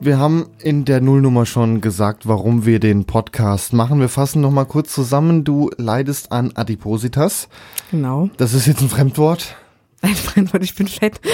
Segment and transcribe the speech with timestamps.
[0.00, 4.00] Wir haben in der Nullnummer schon gesagt, warum wir den Podcast machen.
[4.00, 5.42] Wir fassen noch mal kurz zusammen.
[5.44, 7.48] Du leidest an Adipositas.
[7.90, 8.30] Genau.
[8.36, 9.56] Das ist jetzt ein Fremdwort.
[10.00, 11.20] Ein Fremdwort, ich bin fett.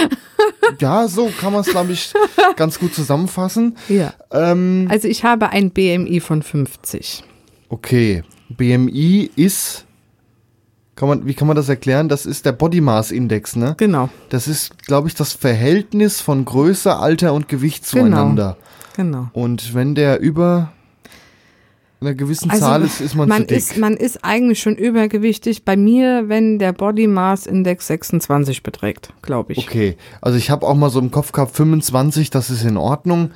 [0.81, 2.13] Ja, so kann man es, glaube ich,
[2.57, 3.77] ganz gut zusammenfassen.
[3.91, 4.15] Ja.
[4.33, 7.23] Ähm, Also ich habe ein BMI von 50.
[7.69, 9.85] okay, BMI ist,
[10.97, 12.09] kann man, wie kann man das erklären?
[12.09, 13.75] Das ist der Body Mass Index, ne?
[13.79, 18.57] Genau, Das ist, glaube ich, das Verhältnis von Größe, Alter und Gewicht zueinander.
[18.97, 19.29] genau.
[19.33, 20.73] Und wenn der über
[22.01, 23.57] einer gewissen Zahl ist, ist man, zu dick.
[23.57, 25.65] Ist, man ist eigentlich schon übergewichtig.
[25.65, 29.59] Bei mir, wenn der Body Mass Index 26 beträgt, glaube ich.
[29.59, 33.31] okay, also ich habe auch mal so im Kopf gehabt, 25, das ist in Ordnung.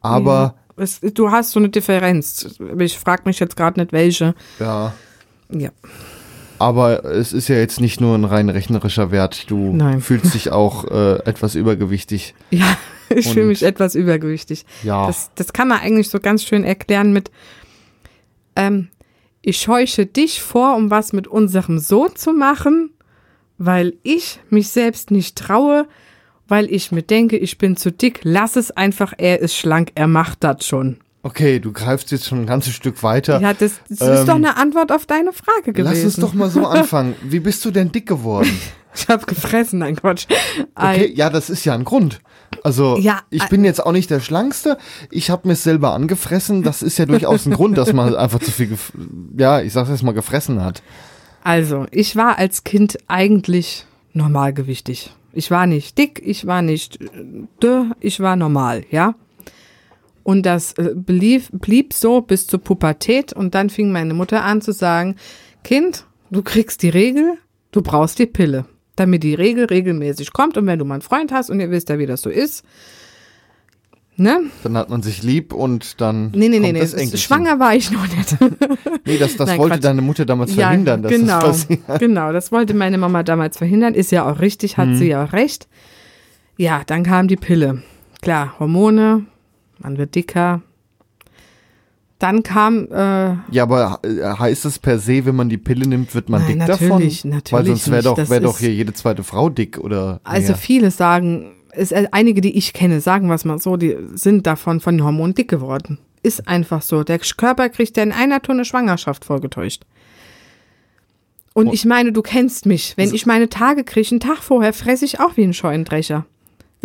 [0.00, 2.58] Aber Es, du hast so eine Differenz.
[2.78, 4.34] Ich frage mich jetzt gerade nicht welche.
[4.58, 4.92] ja,
[5.50, 5.70] Ja.
[6.58, 9.50] Aber es ist ja jetzt nicht nur ein rein rechnerischer Wert.
[9.50, 10.00] Du Nein.
[10.00, 12.34] fühlst dich auch äh, etwas übergewichtig.
[12.50, 12.76] Ja,
[13.08, 14.64] ich fühle mich etwas übergewichtig.
[14.82, 15.06] Ja.
[15.06, 17.30] Das, das kann man eigentlich so ganz schön erklären mit,
[18.56, 18.88] ähm,
[19.42, 22.90] ich scheuche dich vor, um was mit unserem Sohn zu machen,
[23.58, 25.86] weil ich mich selbst nicht traue,
[26.48, 30.08] weil ich mir denke, ich bin zu dick, lass es einfach, er ist schlank, er
[30.08, 30.98] macht das schon.
[31.26, 33.40] Okay, du greifst jetzt schon ein ganzes Stück weiter.
[33.40, 35.92] Ja, das, das Ähm, ist doch eine Antwort auf deine Frage gewesen.
[35.92, 37.16] Lass uns doch mal so anfangen.
[37.22, 38.48] Wie bist du denn dick geworden?
[38.98, 40.24] Ich hab gefressen, nein Quatsch.
[40.74, 42.20] Okay, ja, das ist ja ein Grund.
[42.62, 44.78] Also, Ja, ich bin jetzt auch nicht der Schlankste.
[45.10, 46.62] Ich habe mir selber angefressen.
[46.62, 48.70] Das ist ja durchaus ein Grund, dass man einfach zu viel,
[49.36, 50.82] ja, ich sag's jetzt mal, gefressen hat.
[51.44, 53.84] Also, ich war als Kind eigentlich
[54.14, 55.12] normalgewichtig.
[55.34, 57.08] Ich war nicht dick, ich war nicht äh,
[57.62, 59.14] dünn, ich war normal, ja.
[60.26, 64.60] Und das äh, blieb, blieb so bis zur Pubertät und dann fing meine Mutter an
[64.60, 65.14] zu sagen,
[65.62, 67.34] Kind, du kriegst die Regel,
[67.70, 68.64] du brauchst die Pille,
[68.96, 71.90] damit die Regel regelmäßig kommt und wenn du mal einen Freund hast und ihr wisst
[71.90, 72.64] ja, wie das so ist,
[74.16, 74.40] ne?
[74.64, 76.32] Dann hat man sich lieb und dann.
[76.32, 77.18] Nee, nee, nee, kommt nee, das Enkelchen.
[77.18, 78.36] schwanger war ich noch nicht.
[79.08, 79.84] Nee, das, das Nein, wollte Quatsch.
[79.84, 81.80] deine Mutter damals verhindern, dass genau, das passiert.
[82.00, 83.94] Genau, das wollte meine Mama damals verhindern.
[83.94, 84.96] Ist ja auch richtig, hat Mhm.
[84.96, 85.68] sie ja auch recht.
[86.56, 87.82] Ja, dann kam die Pille.
[88.22, 89.26] Klar, Hormone,
[89.78, 90.62] man wird dicker.
[92.18, 96.14] Dann kam, äh, Ja, aber äh, heißt es per se, wenn man die Pille nimmt,
[96.14, 97.30] wird man Nein, dick natürlich, davon?
[97.30, 100.20] natürlich Weil sonst wäre doch, wär doch hier jede zweite Frau dick oder.
[100.24, 100.56] also mehr.
[100.56, 104.46] viele sagen, es, äh, einige, die ich kenne, sagen wir es mal so, die sind
[104.46, 105.98] davon von den Hormonen dick geworden.
[106.22, 107.04] Ist einfach so.
[107.04, 109.82] Der Körper kriegt ja in einer Tonne Schwangerschaft vorgetäuscht.
[111.52, 111.72] Und Oh.
[111.72, 112.94] ich meine, du kennst mich.
[112.96, 116.24] Wenn ich meine Tage kriege, einen Tag vorher fresse ich auch wie ein Scheunendrecher.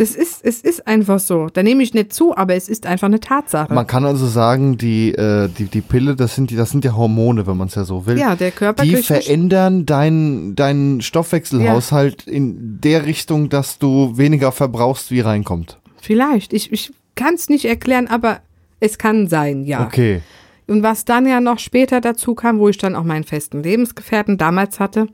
[0.02, 1.46] Das ist, es ist einfach so.
[1.52, 3.72] Da nehme ich nicht zu, aber es ist einfach eine Tatsache.
[3.72, 6.96] Man kann also sagen, die, äh, die, die Pille, das sind, die, das sind ja
[6.96, 8.18] Hormone, wenn man es ja so will.
[8.18, 15.12] ja, der Körper die verändern deinen deinen Stoffwechselhaushalt in der Richtung, dass du weniger verbrauchst,
[15.12, 15.78] wie reinkommt.
[16.00, 16.52] Vielleicht.
[16.52, 18.40] Ich, ich kann es nicht erklären, aber
[18.80, 19.86] es kann sein, ja.
[19.86, 20.20] Okay.
[20.66, 24.36] Und was dann ja noch später dazu kam, wo ich dann auch meinen festen Lebensgefährten
[24.36, 25.06] damals hatte,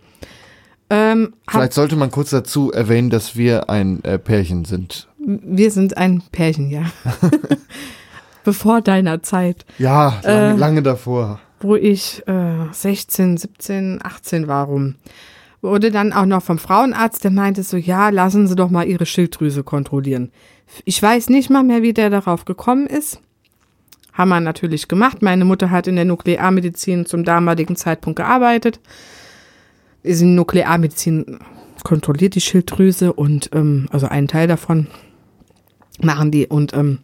[0.91, 5.09] ähm, Vielleicht sollte man kurz dazu erwähnen, dass wir ein äh, Pärchen sind.
[5.19, 6.85] wir sind ein Pärchen, ja.
[8.45, 10.57] Bevor deiner Zeit, Ja, lange, Äh.
[10.57, 11.41] lange davor.
[11.61, 14.95] wo ich äh, 16, 17, 18 war rum,
[15.61, 19.07] wurde dann auch noch vom Frauenarzt, der meinte so, ja, lassen Sie doch mal Ihre
[19.07, 20.31] Schilddrüse kontrollieren.
[20.85, 23.21] Ich weiß nicht mal mehr, wie der darauf gekommen ist.
[24.13, 25.21] Haben wir natürlich gemacht.
[25.23, 28.81] Meine Mutter hat in der Nuklearmedizin zum damaligen Zeitpunkt gearbeitet.
[30.09, 31.39] In Nuklearmedizin
[31.85, 34.87] kontrolliert die Schilddrüse und ähm, also einen Teil davon
[36.01, 36.99] machen die und ähm,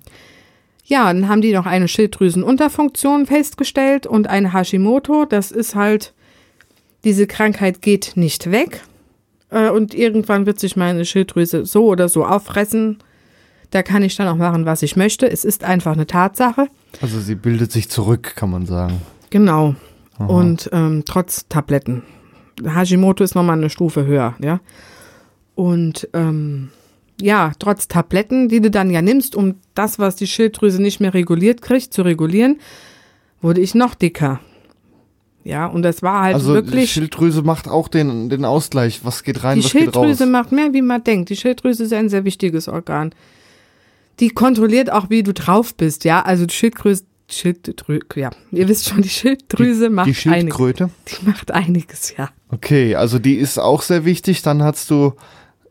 [0.87, 5.25] ja, dann haben die noch eine Schilddrüsenunterfunktion festgestellt und eine Hashimoto.
[5.25, 6.13] Das ist halt,
[7.05, 8.83] diese Krankheit geht nicht weg.
[9.51, 12.99] Äh, und irgendwann wird sich meine Schilddrüse so oder so auffressen.
[13.71, 15.31] Da kann ich dann auch machen, was ich möchte.
[15.31, 16.69] Es ist einfach eine Tatsache.
[17.01, 19.01] Also sie bildet sich zurück, kann man sagen.
[19.31, 19.75] Genau.
[20.19, 22.03] Und ähm, trotz Tabletten.
[22.63, 24.61] Hashimoto ist nochmal eine Stufe höher, ja.
[25.55, 26.71] Und ähm,
[27.21, 31.15] ja, trotz Tabletten, die du dann ja nimmst, um das, was die Schilddrüse nicht mehr
[31.15, 32.59] reguliert kriegt, zu regulieren,
[33.41, 34.41] wurde ich noch dicker.
[35.45, 36.91] Ja, und das war halt Also die wirklich.
[36.93, 39.05] Schilddrüse macht auch den, den Ausgleich.
[39.05, 39.95] Was geht rein, Die was geht raus?
[39.95, 41.29] Schilddrüse macht mehr, wie man denkt.
[41.29, 43.15] Die Schilddrüse ist ein sehr wichtiges Organ.
[44.21, 46.23] Die kontrolliert auch, wie du drauf bist, ja.
[46.23, 50.85] Also die Schildgröße, Schilddrü ja, ihr wisst schon, die Schilddrüse macht Die Schildkröte?
[50.85, 51.19] einiges.
[51.21, 52.31] Die macht einiges, ja.
[52.51, 54.43] Okay, also die ist auch sehr wichtig.
[54.43, 55.15] Dann hast du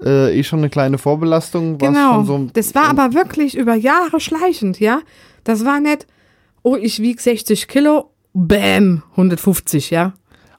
[0.03, 1.77] äh, eh schon eine kleine Vorbelastung.
[1.77, 2.13] Genau.
[2.15, 5.01] Schon so das war aber wirklich über Jahre schleichend, ja.
[5.43, 6.07] Das war nicht,
[6.63, 10.13] oh, ich wieg 60 Kilo, bäm, 150, ja.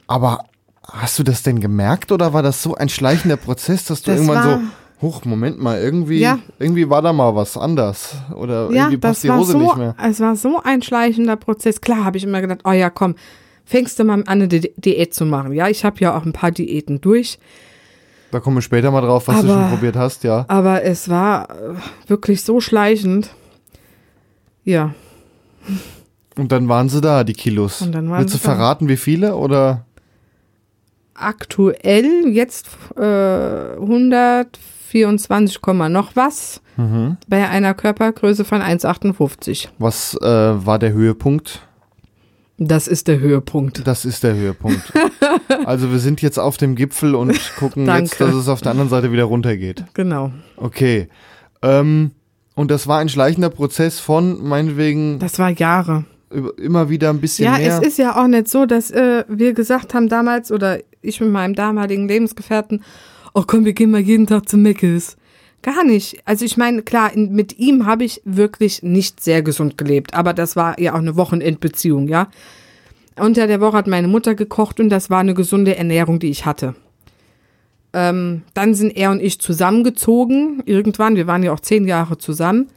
[0.07, 0.45] Aber
[0.87, 4.21] hast du das denn gemerkt oder war das so ein schleichender Prozess, dass du Das
[4.21, 4.67] irgendwann so,
[5.05, 6.39] Huch, Moment mal, irgendwie, ja.
[6.59, 8.17] irgendwie war da mal was anders.
[8.35, 9.95] Oder ja, irgendwie passt die Hose so, nicht mehr.
[10.03, 11.83] Es war so ein schleichender Prozess.
[11.83, 13.15] Klar habe ich immer gedacht, oh ja, komm,
[13.67, 15.53] fängst du mal an, eine Diät zu machen.
[15.53, 17.39] Ja, ich habe ja auch ein paar Diäten durch.
[18.31, 20.47] Da kommen wir später mal drauf, was aber, du schon probiert hast, ja.
[20.49, 21.75] Aber es war äh,
[22.09, 23.29] wirklich so schleichend.
[24.65, 24.95] Ja.
[26.35, 27.83] Und dann waren sie da, die Kilos.
[27.83, 29.85] Und dann waren Willst du verraten, wie viele oder?
[31.13, 34.74] Aktuell jetzt äh, 140.
[34.85, 37.17] 24, noch was mhm.
[37.29, 39.69] bei einer Körpergröße von 1,58.
[39.79, 41.61] Was äh, war der Höhepunkt?
[42.57, 43.87] Das ist der Höhepunkt.
[43.87, 44.93] Das ist der Höhepunkt.
[45.65, 48.91] also wir sind jetzt auf dem Gipfel und gucken jetzt, dass es auf der anderen
[48.91, 49.85] Seite wieder runtergeht.
[49.95, 50.31] Genau.
[50.57, 51.09] Okay.
[51.63, 52.13] Ähm,
[52.55, 55.19] und das war ein schleichender Prozess von meinetwegen.
[55.19, 56.05] Das war Jahre.
[56.59, 57.67] Immer wieder ein bisschen ja, mehr.
[57.67, 61.21] Ja, es ist ja auch nicht so, dass äh, wir gesagt haben damals oder ich
[61.21, 62.83] mit meinem damaligen Lebensgefährten,
[63.35, 65.17] oh komm, wir gehen mal jeden Tag zu Meckes.
[65.63, 66.21] Gar nicht.
[66.25, 70.57] Also ich meine, klar, mit ihm habe ich wirklich nicht sehr gesund gelebt, aber das
[70.57, 72.29] war ja auch eine Wochenendbeziehung, ja.
[73.17, 76.47] Unter der Woche hat meine Mutter gekocht und das war eine gesunde Ernährung, die ich
[76.47, 76.75] hatte.
[77.93, 82.69] Ähm, dann sind er und ich zusammengezogen, irgendwann, wir waren ja auch zehn Jahre zusammen.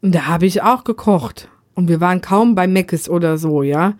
[0.00, 1.48] Und da habe ich auch gekocht.
[1.74, 3.94] Und wir waren kaum bei Meckes oder so, ja.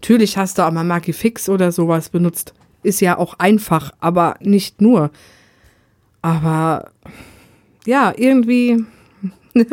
[0.00, 2.54] Natürlich hast du auch mal Maggi Fix oder sowas benutzt.
[2.88, 5.10] Ist ja auch einfach, aber nicht nur.
[6.22, 6.90] Aber
[7.84, 8.82] ja, irgendwie.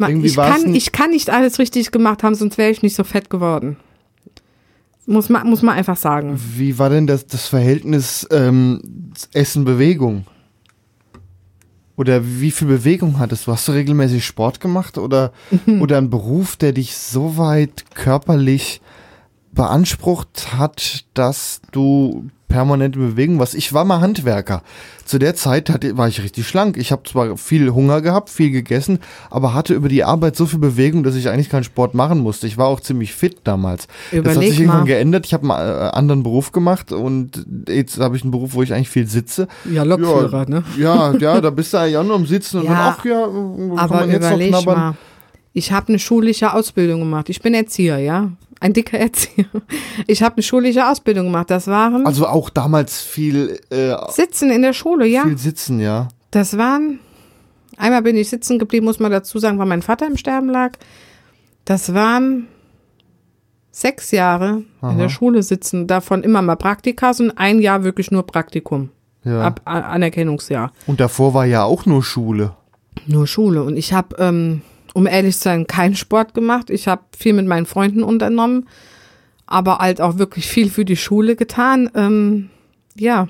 [0.00, 3.04] Irgendwie ich, kann, ich kann nicht alles richtig gemacht haben, sonst wäre ich nicht so
[3.04, 3.76] fett geworden.
[5.06, 6.40] Muss man, muss man einfach sagen.
[6.56, 10.24] Wie war denn das, das Verhältnis ähm, Essen-Bewegung?
[11.96, 13.52] Oder wie viel Bewegung hattest du?
[13.52, 15.32] Hast du regelmäßig Sport gemacht oder,
[15.66, 15.82] Mhm.
[15.82, 18.80] oder einen Beruf, der dich so weit körperlich
[19.52, 23.54] beansprucht hat, dass du permanent in Bewegung warst?
[23.54, 24.62] Ich war mal Handwerker.
[25.04, 26.76] Zu der Zeit hatte, war ich richtig schlank.
[26.76, 28.98] Ich habe zwar viel Hunger gehabt, viel gegessen,
[29.28, 32.46] aber hatte über die Arbeit so viel Bewegung, dass ich eigentlich keinen Sport machen musste.
[32.46, 33.86] Ich war auch ziemlich fit damals.
[33.86, 34.86] das hat Überleg sich irgendwann mal.
[34.86, 35.26] geändert.
[35.26, 38.72] Ich habe einen äh, anderen Beruf gemacht und jetzt habe ich einen Beruf, wo ich
[38.72, 39.46] eigentlich viel sitze.
[39.70, 40.64] Ja, Lokführer, ne?
[40.78, 43.78] Ja, ja, da bist du ja nur am Sitzen und Ja, dann, ach ja, kann
[43.78, 44.78] Aber man jetzt noch überleg knabbern.
[44.78, 44.94] mal.
[45.52, 47.28] Ich habe eine schulische Ausbildung gemacht.
[47.28, 48.30] Ich bin Erzieher, ja.
[48.60, 49.46] Ein dicker Erzieher.
[50.06, 51.50] Ich habe eine schulische Ausbildung gemacht.
[51.50, 55.22] Das waren Also auch damals viel, äh, Sitzen in der Schule, ja.
[55.24, 56.08] viel Sitzen, ja.
[56.30, 57.00] Das waren,
[57.78, 60.72] einmal bin ich sitzen geblieben, muss man dazu sagen, weil mein Vater im Sterben lag.
[61.64, 62.46] Das waren
[63.72, 68.26] sechs Jahre in der Schule sitzen, davon immer mal Praktikas und ein Jahr wirklich nur
[68.26, 68.90] Praktikum.
[69.24, 69.42] ja.
[69.42, 70.72] Ab Anerkennungsjahr.
[70.86, 72.54] Und davor war ja auch nur Schule.
[73.06, 73.62] Nur Schule.
[73.62, 74.62] Und ich habe, ähm,
[74.94, 76.70] um ehrlich zu sein, keinen Sport gemacht.
[76.70, 78.68] Ich habe viel mit meinen Freunden unternommen,
[79.46, 81.90] aber halt auch wirklich viel für die Schule getan.
[81.94, 82.50] Ähm,
[82.96, 83.28] ja,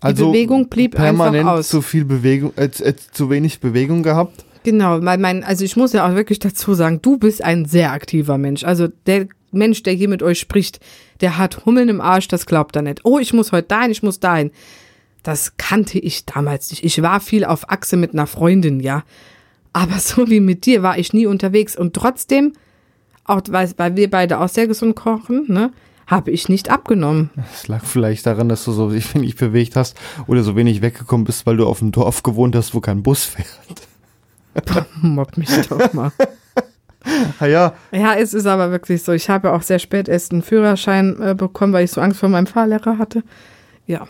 [0.00, 1.68] Also Bewegung blieb permanent einfach aus.
[1.68, 4.44] zu viel Bewegung, äh, äh, zu wenig Bewegung gehabt.
[4.64, 7.92] Genau, weil mein, also ich muss ja auch wirklich dazu sagen, du bist ein sehr
[7.92, 8.62] aktiver Mensch.
[8.62, 10.78] Also der Mensch, der hier mit euch spricht,
[11.20, 13.00] der hat Hummeln im Arsch, das glaubt er nicht.
[13.04, 14.50] Oh, ich muss heute dahin, ich muss dahin.
[15.24, 16.84] Das kannte ich damals nicht.
[16.84, 19.04] Ich war viel auf Achse mit einer Freundin, ja.
[19.72, 21.76] Aber so wie mit dir war ich nie unterwegs.
[21.76, 22.52] Und trotzdem,
[23.24, 25.72] auch weil, wir beide auch sehr gesund kochen, ne,
[26.06, 27.30] habe ich nicht abgenommen.
[27.54, 31.46] Es lag vielleicht daran, dass du so wenig bewegt hast oder so wenig weggekommen bist,
[31.46, 33.48] weil du auf dem Dorf gewohnt hast, wo kein Bus fährt.
[35.00, 36.12] Mobb mich doch mal.
[37.40, 39.10] Ah ja, Ja, es ist aber wirklich so.
[39.10, 42.28] Ich habe auch sehr spät erst einen Führerschein äh, bekommen, weil ich so Angst vor
[42.28, 43.24] meinem Fahrlehrer hatte.
[43.88, 44.06] Ja.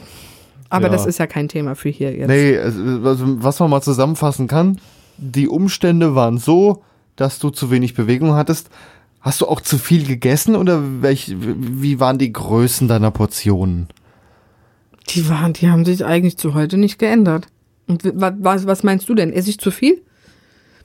[0.68, 0.92] Aber Ja.
[0.92, 2.28] das ist ja kein Thema für hier jetzt.
[2.28, 4.78] nee, also, also, was man mal zusammenfassen kann,
[5.16, 6.82] die Umstände waren so,
[7.16, 8.70] dass du zu wenig Bewegung hattest.
[9.20, 13.88] Hast du auch zu viel gegessen oder welch, wie waren die Größen deiner Portionen?
[15.10, 17.46] Die waren, die haben sich eigentlich zu heute nicht geändert.
[17.86, 19.32] Und wa- was, was meinst du denn?
[19.32, 20.00] Esse ich zu viel?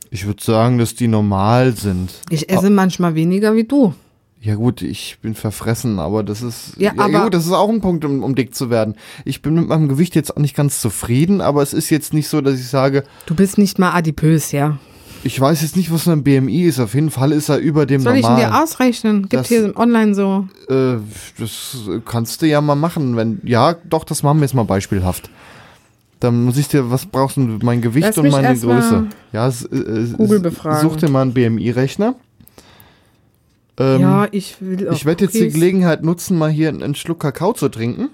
[0.10, 2.12] Ich würde sagen, dass die normal sind.
[2.30, 3.94] Ich esse manchmal weniger wie du.
[4.40, 7.82] Ja gut, ich bin verfressen, aber das ist Ja, aber- gut, das ist auch ein
[7.82, 8.96] Punkt, um, um dick zu werden.
[9.26, 12.28] Ich bin mit meinem Gewicht jetzt auch nicht ganz zufrieden, aber es ist jetzt nicht
[12.30, 14.78] so, dass ich sage, Du bist nicht mal adipös, ja.
[15.24, 16.80] ich weiß jetzt nicht, was mein BMI ist.
[16.80, 18.52] Auf jeden Fall ist er über dem Soll ich ihn normalen.
[18.52, 19.22] dir ausrechnen?
[19.24, 20.48] Gibt Das- hier online so.
[20.70, 20.98] Äh,
[21.40, 25.30] das kannst du ja mal machen, wenn ja, doch, das machen wir jetzt mal beispielhaft.
[26.20, 27.42] Dann muss ich dir, was brauchst du?
[27.64, 29.08] Mein Gewicht Lass und meine Größe.
[29.34, 29.54] Ja, äh,
[30.16, 30.88] Google befragen.
[30.88, 32.16] such dir mal einen BMI-Rechner.
[33.80, 35.50] Ähm, ja, ich will auch ich werde jetzt die.
[35.50, 38.10] Gelegenheit nutzen, mal hier einen, Schluck Kakao zu trinken.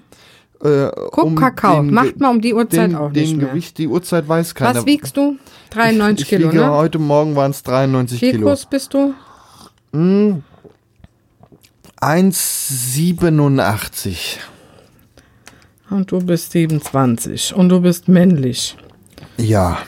[0.62, 1.82] Äh, Guck, um Kakao.
[1.82, 3.48] den Macht man um die Uhrzeit den, auch nicht den mehr.
[3.48, 4.76] Gewicht, die Uhrzeit weiß keiner.
[4.76, 5.36] Was wiegst du?
[5.70, 6.70] 93 ich, ich Kilo, wiege, ne?
[6.70, 8.48] Heute Morgen waren es 93 Wie Kilo.
[8.48, 9.14] groß bist du?
[12.00, 14.38] 1,87.
[15.90, 17.54] Und du bist 27.
[17.54, 18.76] Und du bist männlich.
[19.36, 19.78] Ja.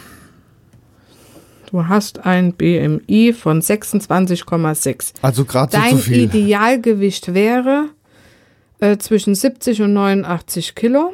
[1.77, 5.13] Du hast ein BMI von 26,6.
[5.21, 6.23] Also gerade so Dein viel.
[6.23, 7.91] Idealgewicht wäre
[8.79, 11.13] äh, zwischen 70 und 89 Kilo.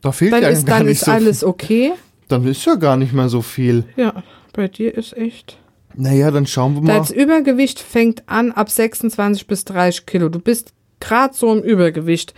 [0.00, 1.48] Da fehlt Dann ja ist, gar dann nicht ist so alles viel.
[1.48, 1.92] okay.
[2.28, 3.82] Dann ist ja gar nicht mehr so viel.
[3.96, 4.22] Ja,
[4.52, 5.58] bei dir ist echt.
[5.96, 6.96] Naja, dann schauen wir mal.
[6.96, 10.28] Das Übergewicht fängt an ab 26 bis 30 Kilo.
[10.28, 12.32] Du bist gerade so im Übergewicht.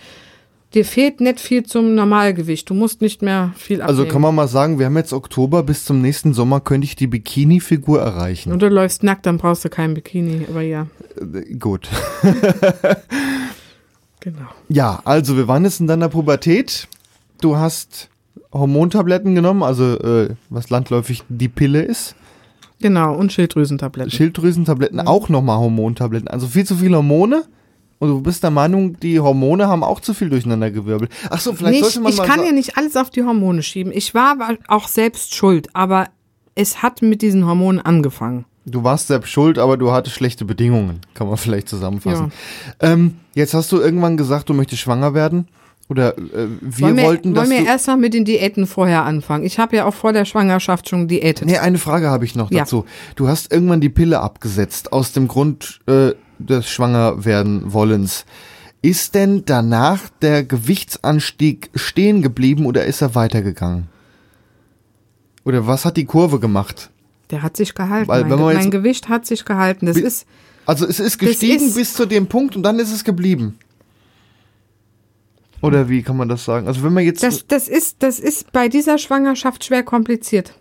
[0.74, 2.70] Dir fehlt nicht viel zum Normalgewicht.
[2.70, 3.98] Du musst nicht mehr viel abnehmen.
[3.98, 6.94] Also kann man mal sagen, wir haben jetzt Oktober, bis zum nächsten Sommer könnte ich
[6.94, 8.52] die Bikini-Figur erreichen.
[8.52, 10.46] Und du läufst nackt, dann brauchst du kein Bikini.
[10.48, 10.86] Aber ja,
[11.20, 11.88] Äh, Gut.
[14.20, 14.46] genau.
[14.68, 16.86] Ja, also wir waren jetzt in deiner Pubertät.
[17.40, 18.08] Du hast
[18.52, 22.14] Hormontabletten genommen, also äh, was landläufig die Pille ist.
[22.80, 24.10] Genau, und Schilddrüsentabletten.
[24.10, 26.28] Schilddrüsentabletten, auch nochmal Hormontabletten.
[26.28, 27.44] Also viel zu viele Hormone.
[28.00, 31.12] Und du bist der Meinung, die Hormone haben auch zu viel durcheinander gewirbelt.
[31.30, 33.22] Ach so, vielleicht nicht, sollte man ich mal kann sa- ja nicht alles auf die
[33.22, 33.92] Hormone schieben.
[33.94, 34.36] Ich war
[34.68, 36.08] auch selbst schuld, aber
[36.54, 38.46] es hat mit diesen Hormonen angefangen.
[38.66, 41.00] Du warst selbst schuld, aber du hattest schlechte Bedingungen.
[41.14, 42.32] Kann man vielleicht zusammenfassen.
[42.80, 45.46] Ähm, jetzt hast du irgendwann gesagt, du möchtest schwanger werden.
[45.90, 46.22] Oder äh,
[46.60, 49.44] wir wollen wir, wollten, dass wollen wir erstmal mit den Diäten vorher anfangen?
[49.44, 51.48] Ich habe ja auch vor der Schwangerschaft schon diätet.
[51.48, 52.60] Nee, eine Frage habe ich noch Ja.
[52.60, 52.84] dazu.
[53.16, 56.12] Du hast irgendwann die Pille abgesetzt, aus dem Grund äh,
[56.46, 58.24] des Schwangerwerden wollens.
[58.82, 63.88] Ist denn danach der Gewichtsanstieg stehen geblieben oder ist er weitergegangen?
[65.44, 66.90] Oder was hat die Kurve gemacht?
[67.30, 68.08] Der hat sich gehalten.
[68.08, 69.86] Weil, mein, mein Gewicht hat sich gehalten.
[69.86, 70.26] Das ist,
[70.66, 73.58] Also es ist gestiegen ist- bis zu dem Punkt und dann ist es geblieben.
[75.62, 76.66] Oder wie kann man das sagen?
[76.66, 80.54] Also wenn man jetzt das, das ist, das ist bei dieser Schwangerschaft schwer kompliziert.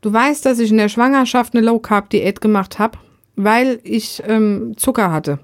[0.00, 2.98] Du weißt, dass ich in der Schwangerschaft eine Low Carb Diät gemacht habe,
[3.38, 5.38] weil ich ähm, Zucker hatte.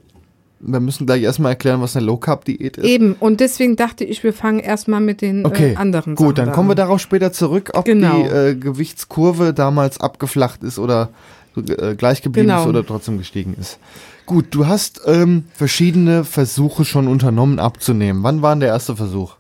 [0.61, 2.85] wir müssen gleich erstmal erklären, was eine Low Carb Diät ist.
[2.85, 3.15] Eben.
[3.21, 6.55] Und deswegen dachte ich, wir fangen erstmal mit den Okay, äh, anderen gut, Sachen dann
[6.55, 6.89] kommen wir da an.
[6.89, 8.17] darauf später zurück, ob Genau.
[8.17, 11.11] die äh, Gewichtskurve damals abgeflacht ist oder
[11.57, 12.63] äh, gleich geblieben Genau.
[12.63, 13.79] ist oder trotzdem gestiegen ist.
[14.27, 18.23] Gut, du hast ähm, verschiedene Versuche schon unternommen abzunehmen.
[18.23, 19.37] Wann war denn der erste Versuch?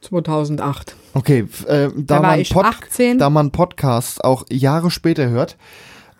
[0.00, 0.94] 2008.
[1.14, 3.18] Okay, äh, da, Da man Pod 18.
[3.18, 5.56] da man Podcast auch Jahre später hört.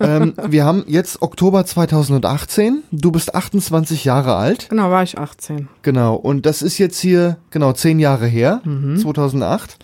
[0.00, 2.82] Ähm, wir haben jetzt Oktober 2018.
[2.92, 4.68] Du bist 28 Jahre alt.
[4.70, 5.68] Genau, war ich 18.
[5.82, 6.14] Genau.
[6.14, 9.78] Und das ist jetzt hier genau zehn Jahre her, 2008,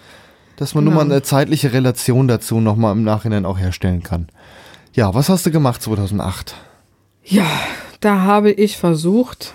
[0.56, 0.99] dass man nur Mhm.
[0.99, 1.09] Genau.
[1.09, 4.28] mal eine zeitliche Relation dazu nochmal im Nachhinein auch herstellen kann.
[4.92, 6.54] Ja, was hast du gemacht 2008?
[7.25, 7.47] Ja,
[8.00, 9.54] da habe ich versucht,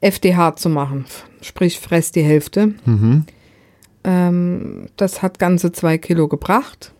[0.00, 1.04] FDH zu machen.
[1.40, 2.74] Sprich, fress die Hälfte.
[2.84, 3.24] Mhm.
[4.04, 6.92] Ähm, das hat ganze zwei Kilo gebracht.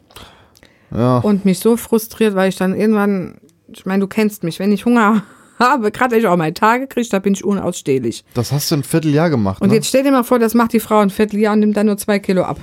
[0.96, 3.36] Ja, Und mich so frustriert, weil ich dann irgendwann,
[3.72, 5.22] ich meine, du kennst mich, wenn ich Hunger
[5.58, 8.24] habe, gerade wenn ich auch meine Tage kriege, da bin ich unausstehlich.
[8.34, 9.60] das hast du ein Vierteljahr gemacht.
[9.62, 9.74] Und ne?
[9.74, 11.98] jetzt stell dir mal vor, das macht die Frau ein Vierteljahr und nimmt dann nur
[11.98, 12.58] zwei Kilo ab.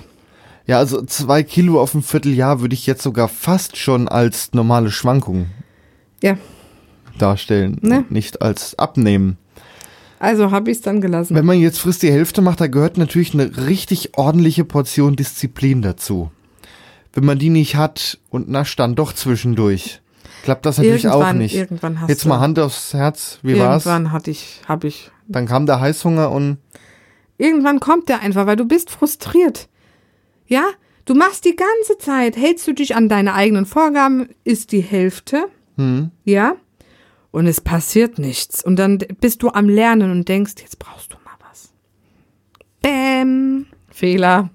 [0.66, 4.90] ja, also zwei Kilo auf ein Vierteljahr würde ich jetzt sogar fast schon als normale
[4.92, 5.48] Schwankung
[6.24, 6.38] Ja,
[7.18, 8.06] darstellen, Ne?
[8.10, 9.38] nicht als Abnehmen.
[10.20, 11.36] also habe ich es dann gelassen.
[11.36, 15.82] Wenn man jetzt frisst die Hälfte macht, da gehört natürlich eine richtig ordentliche Portion Disziplin
[15.82, 16.32] dazu.
[17.14, 20.02] Wenn man die nicht hat und nascht dann doch zwischendurch,
[20.44, 21.56] klappt das natürlich auch Irgendwann- nicht.
[21.56, 23.86] irgendwann hast jetzt mal Hand aufs Herz, wie war's?
[23.86, 26.58] Irgendwann hatte ich, habe ich Dann kam der Heißhunger und
[27.38, 29.68] Irgendwann kommt der einfach, weil du bist frustriert.
[30.46, 30.64] Ja?
[31.06, 35.48] Du machst die ganze Zeit, hältst du dich an deine eigenen Vorgaben, ist die Hälfte.
[36.24, 36.56] Ja?
[37.32, 38.64] Und es passiert nichts.
[38.64, 41.74] Und dann bist du am Lernen und denkst, jetzt brauchst du mal was.
[42.82, 43.66] Bäm.
[43.90, 44.50] Fehler.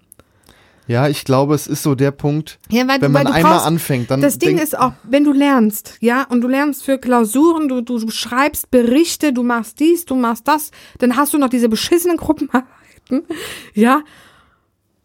[0.89, 4.11] Ja, ich glaube, es ist so der Punkt, Ja, weil, wenn man einmal brauchst, anfängt,
[4.11, 7.69] dann Das Ding denk- ist auch, wenn du lernst, ja, und du lernst für Klausuren,
[7.69, 11.69] du, du schreibst Berichte, du machst dies, du machst das, dann hast du noch diese
[11.69, 13.23] beschissenen Gruppenarbeiten,
[13.75, 14.03] ja.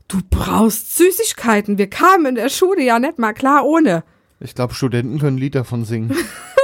[0.10, 1.78] Du brauchst Süßigkeiten.
[1.78, 4.04] Wir kamen in der Schule ja nicht mal klar ohne.
[4.40, 6.12] ich glaube, Studenten können ein Lied davon singen.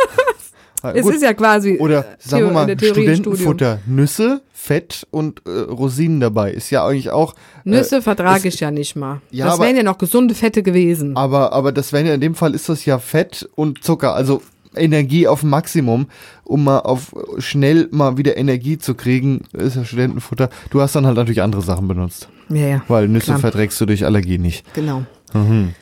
[0.81, 1.77] Ah, Es ist ja quasi.
[1.79, 2.77] Oder äh, sagen wir mal.
[2.79, 6.51] Studentenfutter, Nüsse, Fett und äh, Rosinen dabei.
[6.51, 7.35] Ist ja eigentlich auch.
[7.65, 9.21] Nüsse äh, vertrage es- ich ja nicht mal.
[9.31, 11.17] Ja, das aber- wären ja noch gesunde Fette gewesen.
[11.17, 14.13] Aber, aber das wäre ja in dem Fall ist das ja Fett und Zucker.
[14.15, 14.41] Also
[14.75, 16.07] Energie auf Maximum,
[16.43, 20.49] um mal auf schnell mal wieder Energie zu kriegen, ist ja Studentenfutter.
[20.69, 22.29] Du hast dann halt natürlich andere Sachen benutzt.
[22.49, 22.81] Ja, ja.
[22.87, 23.39] Weil Nüsse Klar.
[23.39, 24.71] verträgst du durch Allergie nicht.
[24.75, 25.03] Genau.
[25.33, 25.73] Mhm.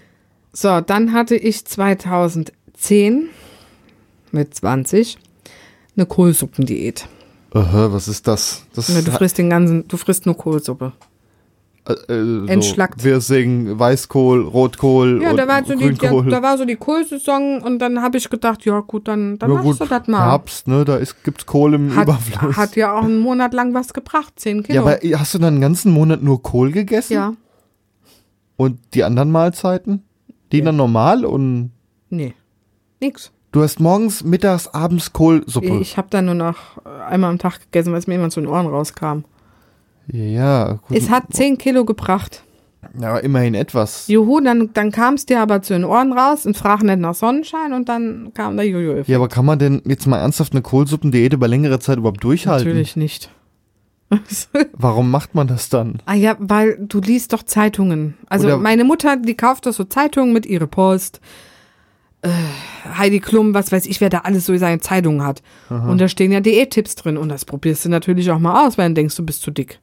[0.53, 3.27] So, dann hatte ich 2010
[4.31, 5.17] mit 20
[5.95, 7.07] eine Kohlsuppendiät.
[7.53, 8.65] Aha, was ist das?
[8.75, 10.91] Das Ja, Du frisst den ganzen, du frisst nur Kohlsuppe.
[11.87, 13.03] äh, äh, so, entschlackt.
[13.03, 16.29] Wir singen Weißkohl, Rotkohl Ja, und da war, so die, da, Grünkohl.
[16.29, 19.63] da war so die Kohlsaison und dann habe ich gedacht, ja gut, dann, dann ja,
[19.63, 20.19] machst du das mal.
[20.19, 22.57] Herbst, ne, da ist, gibt's Kohl im Hat, Überfluss.
[22.57, 24.75] hat ja auch einen Monat lang was gebracht, 10 Kilo.
[24.75, 27.13] ja, aber hast du dann einen ganzen Monat nur Kohl gegessen?
[27.13, 27.33] Ja,
[28.57, 30.03] Und die anderen Mahlzeiten?
[30.51, 30.65] Die Ja.
[30.65, 31.71] dann normal und
[32.09, 32.33] nee,
[32.99, 33.31] nix.
[33.51, 35.79] Du hast morgens, mittags, abends Kohlsuppe.
[35.79, 38.39] Ich habe dann nur noch äh, einmal am Tag gegessen, weil es mir immer zu
[38.41, 39.23] den Ohren rauskam.
[40.11, 40.97] ja, gut.
[40.97, 42.43] Es hat 10 Kilo gebracht.
[42.99, 44.07] ja, aber immerhin etwas.
[44.07, 47.15] Juhu, dann, dann kam es dir aber zu den Ohren raus und frag nicht nach
[47.15, 49.09] Sonnenschein und dann kam der Jojo-Effekt.
[49.09, 52.67] Ja, aber kann man denn jetzt mal ernsthaft eine Kohlsuppendiät über längere Zeit überhaupt durchhalten?
[52.67, 53.29] Natürlich nicht.
[54.71, 56.01] Warum macht man das dann?
[56.05, 58.13] ah ja, weil du liest doch Zeitungen.
[58.29, 61.19] Also Oder- meine Mutter, die kauft doch so Zeitungen mit ihrer Post.
[62.21, 62.29] Äh,
[62.97, 65.41] Heidi Klum, was weiß ich, wer da alles so seine Zeitungen hat.
[65.69, 67.17] Und da stehen ja Diättipps drin.
[67.17, 69.79] Und das probierst du natürlich auch mal aus, weil dann denkst du, bist zu dick.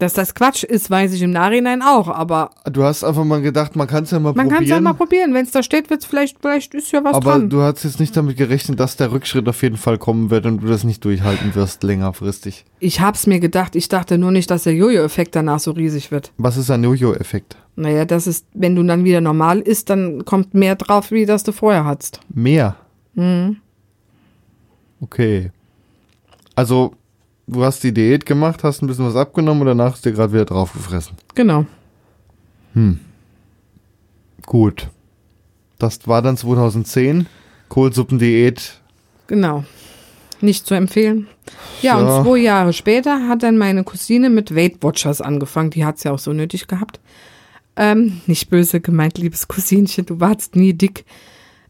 [0.00, 2.06] Dass das Quatsch ist, weiß ich im Nachhinein auch.
[2.06, 4.76] Aber Du hast einfach mal gedacht, man kann es ja mal man kann es ja
[4.76, 4.84] probieren.
[4.84, 5.34] mal probieren.
[5.34, 7.50] Wenn es da steht, wird's vielleicht, vielleicht ist ja was aber dran.
[7.50, 10.62] du hast jetzt nicht damit gerechnet, dass der Rückschritt auf jeden Fall kommen wird und
[10.62, 12.64] du das nicht durchhalten wirst längerfristig.
[12.78, 13.74] Ich hab's mir gedacht.
[13.74, 16.30] Ich dachte nur nicht, dass der Jojo-Effekt danach so riesig wird.
[16.38, 17.56] Was ist ein Jojo-Effekt?
[17.74, 21.42] Naja, das ist, wenn du dann wieder normal isst, dann kommt mehr drauf, wie das
[21.42, 22.20] du vorher hattest.
[22.32, 22.76] Mehr.
[23.14, 23.56] Mhm.
[25.00, 25.50] Okay.
[26.54, 26.94] Also,
[27.48, 30.32] du hast die Diät gemacht, hast ein bisschen was abgenommen und danach ist dir gerade
[30.32, 31.16] wieder drauf gefressen.
[31.34, 31.66] Genau.
[34.46, 34.88] Gut.
[35.78, 37.26] Das war dann 2010.
[37.68, 38.80] Kohlsuppendiät.
[39.26, 39.64] Genau.
[40.40, 41.26] Nicht zu empfehlen.
[41.82, 42.18] Ja, Ja.
[42.18, 45.70] und zwei Jahre später hat dann meine Cousine mit Weight Watchers angefangen.
[45.70, 47.00] Die hat's ja auch so nötig gehabt.
[47.76, 51.04] Ähm, nicht böse gemeint, liebes Cousinchen, du warst nie dick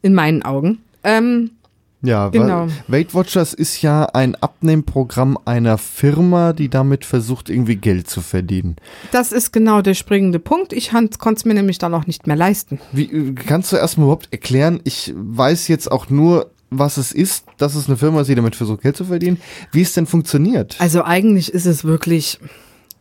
[0.03, 0.79] in meinen Augen.
[1.05, 1.51] Ähm,
[2.01, 2.69] Ja, Genau.
[2.87, 8.77] Weight Watchers ist ja ein Abnehmprogramm einer Firma, die damit versucht, irgendwie Geld zu verdienen.
[9.11, 10.73] das ist genau der springende Punkt.
[10.73, 12.79] Ich konnte es mir nämlich dann auch nicht mehr leisten.
[12.93, 14.81] Wie, äh, kannst du erstmal überhaupt erklären?
[14.85, 18.55] Ich weiß jetzt auch nur, was es ist, dass es eine Firma ist, die damit
[18.55, 19.41] versucht, Geld zu verdienen.
[19.73, 20.77] Wie es denn funktioniert?
[20.79, 22.39] Also eigentlich ist es wirklich,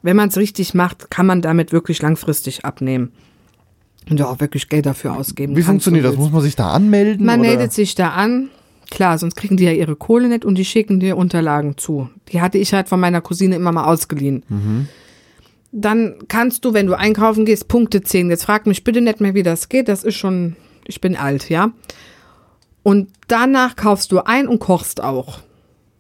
[0.01, 3.11] wenn man es richtig macht, kann man damit wirklich langfristig abnehmen.
[4.09, 5.55] Und ja auch wirklich Geld dafür ausgeben.
[5.57, 6.15] Wie funktioniert das?
[6.15, 7.25] Muss man sich da anmelden?
[7.25, 7.49] Man oder?
[7.49, 8.49] meldet sich da an.
[8.89, 12.09] Klar, sonst kriegen die ja ihre Kohle nicht und die schicken dir Unterlagen zu.
[12.31, 14.43] Die hatte ich halt von meiner Cousine immer mal ausgeliehen.
[15.71, 18.29] Dann kannst du, wenn du einkaufen gehst, Punkte zählen.
[18.29, 19.89] Jetzt frag mich bitte nicht mehr, wie das geht.
[19.89, 21.71] Das ist schon, ich bin alt, ja.
[22.83, 25.39] Und danach kaufst du ein und kochst auch.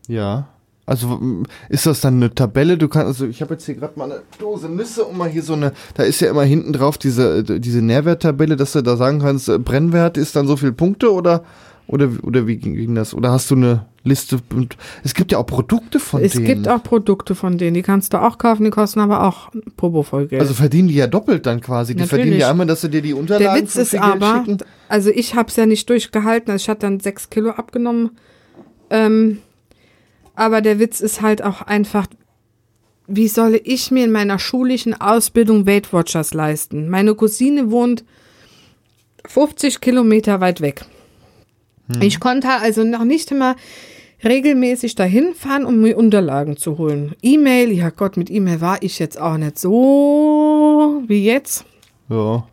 [0.07, 0.47] Ja.
[0.85, 1.19] Also
[1.67, 2.77] ist das dann eine Tabelle?
[2.77, 5.43] Du kannst, also ich habe jetzt hier gerade mal eine Dose Nüsse und mal hier
[5.43, 8.95] so eine, da ist ja immer hinten drauf diese, äh, diese Nährwerttabelle, dass du da
[8.95, 11.43] sagen kannst, äh, Brennwert ist dann so viele Punkte oder,
[11.87, 13.13] oder, oder wie ging das?
[13.13, 14.39] Oder hast du eine Liste?
[15.03, 16.45] Es gibt ja auch Produkte von es denen.
[16.45, 20.03] gibt auch Produkte von denen, die kannst du auch kaufen, die kosten aber auch Popo
[20.03, 20.41] voll Geld.
[20.41, 21.93] Also verdienen die ja doppelt dann quasi.
[21.93, 22.23] Die Natürlich.
[22.23, 24.57] verdienen ja einmal, dass sie dir die Unterlagen Der Witz ist aber, schicken.
[24.89, 28.11] also ich habe es ja nicht durchgehalten, also ich hatte dann sechs Kilo abgenommen.
[28.89, 29.39] Ähm,
[30.35, 32.07] aber der Witz ist halt auch einfach,
[33.07, 36.89] wie soll ich mir in meiner schulischen Ausbildung Weight Watchers leisten?
[36.89, 38.03] Meine Cousine wohnt
[39.25, 40.85] 50 Kilometer weit weg.
[42.01, 43.55] Ich konnte also noch nicht immer
[44.23, 47.15] regelmäßig dahin fahren, um mir Unterlagen zu holen.
[47.21, 51.65] E-Mail, ja Gott, mit E-Mail war ich jetzt auch nicht so wie jetzt.
[52.09, 52.47] Ja.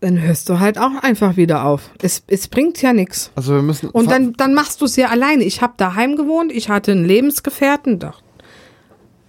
[0.00, 1.90] dann hörst du halt auch einfach wieder auf.
[2.00, 3.30] Es, es bringt ja nichts.
[3.34, 3.90] Also wir müssen.
[3.90, 5.44] Und dann, dann machst du es ja alleine.
[5.44, 7.98] Ich habe daheim gewohnt, ich hatte einen Lebensgefährten.
[7.98, 8.14] Da,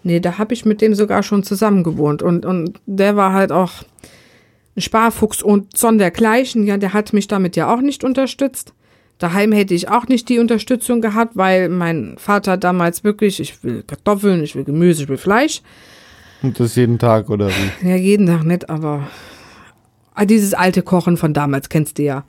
[0.03, 2.23] nee, da habe ich mit dem sogar schon zusammen gewohnt.
[2.23, 3.71] Und, und der war halt auch
[4.75, 6.65] ein Sparfuchs und sondergleichen.
[6.65, 8.73] Ja, der hat mich damit ja auch nicht unterstützt.
[9.17, 13.83] Daheim hätte ich auch nicht die Unterstützung gehabt, weil mein Vater damals wirklich, ich will
[13.83, 15.61] Kartoffeln, ich will Gemüse, ich will Fleisch.
[16.41, 17.87] Und das jeden Tag oder wie?
[17.87, 19.07] Ja, jeden Tag nicht, aber
[20.15, 22.23] ah, dieses alte Kochen von damals kennst du ja.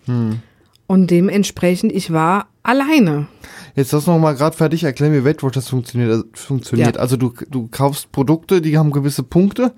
[0.87, 3.27] Und dementsprechend, ich war alleine.
[3.75, 6.11] Jetzt lass noch mal gerade fertig erklären, wie Weight Watchers funktioniert.
[6.11, 6.97] Also, funktioniert.
[6.97, 7.01] Ja.
[7.01, 9.73] also du, du kaufst Produkte, die haben gewisse Punkte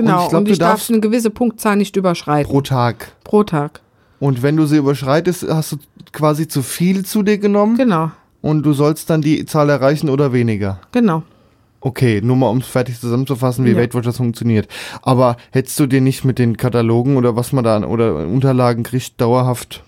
[0.00, 2.50] Genau, Und ich glaub, und du ich darf darfst- eine gewisse Punktzahl nicht überschreiten.
[2.50, 3.12] pro Tag.
[3.24, 3.80] Pro Tag.
[4.20, 5.76] Und wenn du sie überschreitest, hast du
[6.12, 8.10] quasi zu viel zu dir genommen Genau,
[8.42, 10.80] und du sollst dann die Zahl erreichen oder weniger.
[10.92, 11.22] genau.
[11.80, 13.76] Okay, nur mal um es fertig zusammenzufassen, wie Ja.
[13.76, 14.66] Weight Watchers funktioniert.
[15.02, 19.20] Aber hättest du dir nicht mit den Katalogen oder was man da oder Unterlagen kriegt,
[19.20, 19.84] dauerhaft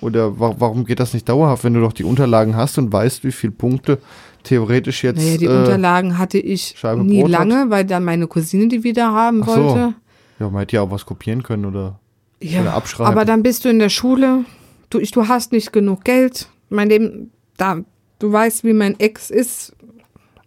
[0.00, 3.24] Oder wa warum geht das nicht dauerhaft, wenn du doch die Unterlagen hast und weißt,
[3.24, 3.98] wie viele Punkte
[4.44, 5.16] theoretisch jetzt.
[5.18, 7.48] Naja, die äh, Unterlagen hatte ich Scheibe nie Brot hat?
[7.48, 9.64] lange, weil dann meine Cousine die wieder haben Ach so.
[9.64, 9.94] wollte.
[10.38, 11.98] Ja, man hätte ja auch was kopieren können oder.
[12.40, 13.10] Oder Ja, abschreiben.
[13.12, 14.44] aber dann bist du in der Schule,
[14.90, 16.48] du, ich, du hast nicht genug Geld.
[16.68, 17.78] Mein Leben, da,
[18.18, 19.74] du weißt, wie mein Ex ist.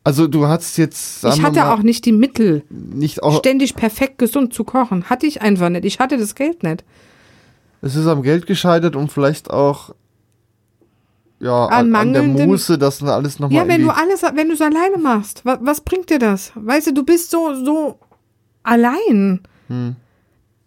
[0.04, 1.24] Also du hattest jetzt.
[1.26, 3.40] ich hatte mal, auch nicht die Mittel, nicht auch.
[3.40, 5.10] ständig perfekt gesund zu kochen.
[5.10, 5.84] Hatte ich einfach nicht.
[5.86, 6.86] Ich hatte das Geld nicht.
[7.82, 9.94] Es ist am Geld gescheitert und vielleicht auch.
[11.40, 13.62] Ja, An an, der Muße, das alles nochmal.
[13.64, 16.52] Ja, wenn du alles, wenn du es alleine machst, was, was bringt dir das?
[16.56, 18.00] Weißt du, du bist so, so
[18.64, 19.42] allein.
[19.68, 19.96] Hm.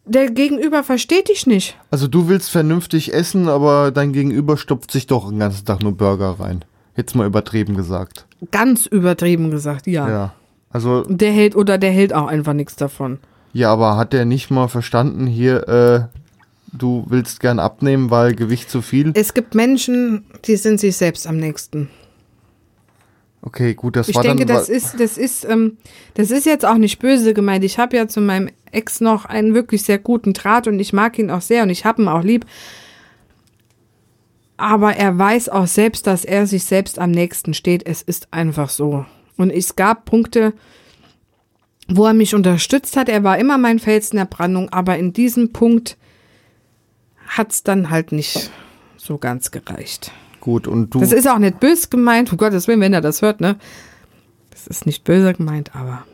[0.06, 1.76] Der Gegenüber versteht dich nicht.
[1.90, 5.96] Also du willst vernünftig essen, aber dein Gegenüber stopft sich doch den ganzen Tag nur
[5.96, 6.64] Burger rein.
[6.96, 8.26] Jetzt mal übertrieben gesagt.
[8.50, 10.08] Ganz übertrieben gesagt, ja.
[10.08, 10.32] Ja.
[10.70, 13.18] Also, Der hält oder der hält auch einfach nichts davon.
[13.52, 16.19] ja, aber hat der nicht mal verstanden, hier, äh,
[16.72, 19.12] du willst gern abnehmen, weil Gewicht zu viel?
[19.14, 21.88] Es gibt Menschen, die sind sich selbst am nächsten.
[23.42, 24.56] Okay, gut, das Ich war denke, dann.
[24.56, 25.78] das ist, das ist, ähm,
[26.14, 27.64] das ist jetzt auch nicht böse gemeint.
[27.64, 31.18] Ich habe ja zu meinem Ex noch einen wirklich sehr guten Draht und ich mag
[31.18, 32.44] ihn auch sehr und ich habe ihn auch lieb.
[34.58, 37.86] Aber er weiß auch selbst, dass er sich selbst am nächsten steht.
[37.86, 39.06] Es ist einfach so.
[39.38, 40.52] Und es gab Punkte,
[41.88, 43.08] wo er mich unterstützt hat.
[43.08, 45.96] Er war immer mein Fels in der Brandung, aber in diesem Punkt
[47.30, 48.50] hat's dann halt nicht
[48.96, 50.12] so ganz gereicht.
[50.40, 51.00] gut, und du.
[51.00, 53.56] Das ist auch nicht böse gemeint, um Gottes Willen, wenn er das hört, ne?
[54.50, 56.04] Das ist nicht böse gemeint, aber.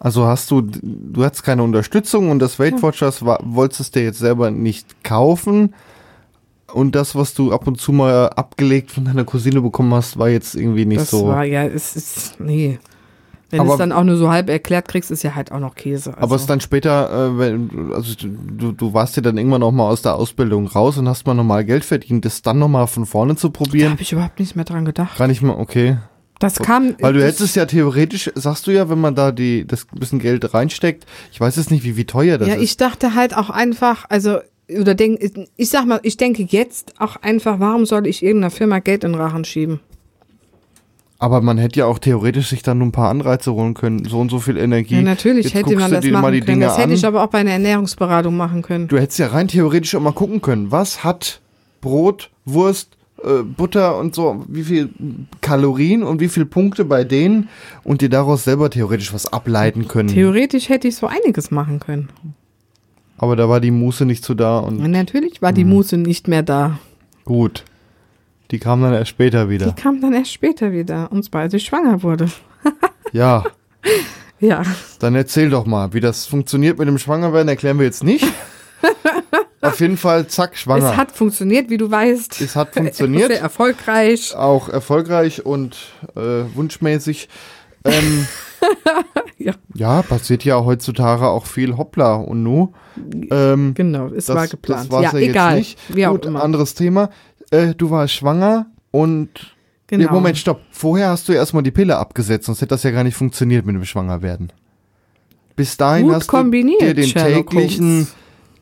[0.00, 4.04] Also hast du, du hattest keine Unterstützung und das Weight Watchers war, wolltest du dir
[4.06, 5.74] jetzt selber nicht kaufen.
[6.72, 10.28] Und das, was du ab und zu mal abgelegt von deiner Cousine bekommen hast, war
[10.28, 11.26] jetzt irgendwie nicht das so.
[11.26, 12.38] war ja, es ist.
[12.40, 12.78] Nee.
[13.50, 15.58] Wenn du Aber- es dann auch nur so halb erklärt kriegst, ist ja halt auch
[15.60, 16.10] noch Käse.
[16.10, 16.20] Also.
[16.22, 19.88] Aber es dann später, äh, wenn, also du, du warst ja dann irgendwann noch mal
[19.88, 23.06] aus der Ausbildung raus und hast mal normal Geld verdient, das dann noch mal von
[23.06, 23.92] vorne zu da probieren.
[23.92, 25.16] habe ich überhaupt nicht mehr dran gedacht.
[25.16, 25.96] Gar nicht mal, okay.
[26.40, 26.94] Das kam.
[27.00, 30.52] Weil du hättest ja theoretisch, sagst du ja, wenn man da die, das bisschen Geld
[30.54, 32.62] reinsteckt, ich weiß jetzt nicht, wie, wie teuer das Ja, ist.
[32.62, 35.20] ich dachte halt auch einfach, also, oder denk,
[35.56, 39.12] ich sag mal, ich denke jetzt auch einfach, warum soll ich irgendeiner Firma Geld in
[39.14, 39.80] den Rachen schieben?
[41.20, 44.20] Aber man hätte ja auch theoretisch sich dann nur ein paar Anreize holen können, so
[44.20, 44.94] und so viel Energie.
[44.96, 46.46] Ja, natürlich Jetzt hätte man das machen können.
[46.46, 48.86] Dinge Das hätte ich aber auch bei einer Ernährungsberatung machen können.
[48.86, 51.40] Du hättest ja rein theoretisch auch mal gucken können, was hat
[51.80, 54.90] Brot, Wurst, äh, Butter und so, wie viel
[55.40, 57.48] Kalorien und wie viel Punkte bei denen
[57.82, 60.08] und dir daraus selber theoretisch was ableiten können.
[60.08, 62.10] Theoretisch hätte ich so einiges machen können.
[63.16, 65.70] Aber da war die Muße nicht so da und natürlich war die Mhm.
[65.70, 66.78] Muße nicht mehr da.
[67.24, 67.64] gut.
[68.50, 69.66] Die kam dann erst später wieder.
[69.66, 72.28] Die kam dann erst später wieder, und zwar als ich schwanger wurde.
[73.12, 73.44] Ja,
[74.38, 74.62] Ja,
[74.98, 78.26] dann erzähl doch mal, wie das funktioniert mit dem Schwangerwerden, erklären wir jetzt nicht.
[79.62, 80.90] Auf jeden Fall, zack, schwanger.
[80.92, 82.40] es hat funktioniert, wie du weißt.
[82.40, 83.30] Es hat Sehr funktioniert.
[83.30, 84.34] erfolgreich.
[84.36, 85.76] auch erfolgreich und
[86.14, 87.28] äh, wunschmäßig.
[87.84, 88.26] Ähm,
[89.38, 89.52] Ja.
[89.74, 92.72] ja, passiert ja heutzutage auch viel Hoppla und Nu.
[93.30, 94.86] Ähm, Genau, es das, war geplant.
[94.86, 95.56] Das war's ja, ja, egal.
[95.58, 95.96] jetzt nicht.
[95.96, 97.10] Wie auch Gut, anderes Thema.
[97.50, 99.54] Äh, du warst schwanger und
[99.90, 100.04] Genau.
[100.04, 100.60] Nee, Moment, stopp.
[100.70, 103.74] Vorher hast du erstmal die Pille abgesetzt, sonst hätte das ja gar nicht funktioniert mit
[103.74, 104.52] dem Schwangerwerden.
[105.56, 108.14] Bis dahin Gut hast du dir den Sherlock täglichen, Holmes.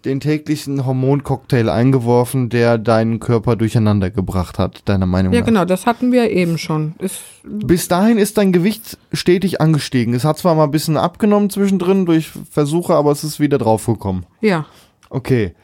[0.05, 5.47] den täglichen Hormoncocktail eingeworfen, der deinen Körper durcheinander gebracht hat, deiner Meinung Ja, nach.
[5.47, 6.95] genau, das hatten wir eben schon.
[7.01, 10.15] Ist, Bis dahin ist dein Gewicht stetig angestiegen.
[10.15, 14.27] Es hat zwar mal ein bisschen abgenommen zwischendrin durch Versuche, aber es ist wieder draufgekommen.
[14.41, 14.65] ja,
[15.11, 15.55] Okay.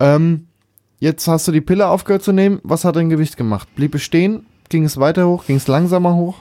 [0.00, 0.48] Ähm,
[1.02, 2.60] jetzt hast du die Pille aufgehört zu nehmen.
[2.62, 3.68] Was hat dein Gewicht gemacht?
[3.74, 4.46] Blieb es stehen?
[4.68, 5.44] Ging es weiter hoch?
[5.44, 6.36] Ging es langsamer hoch?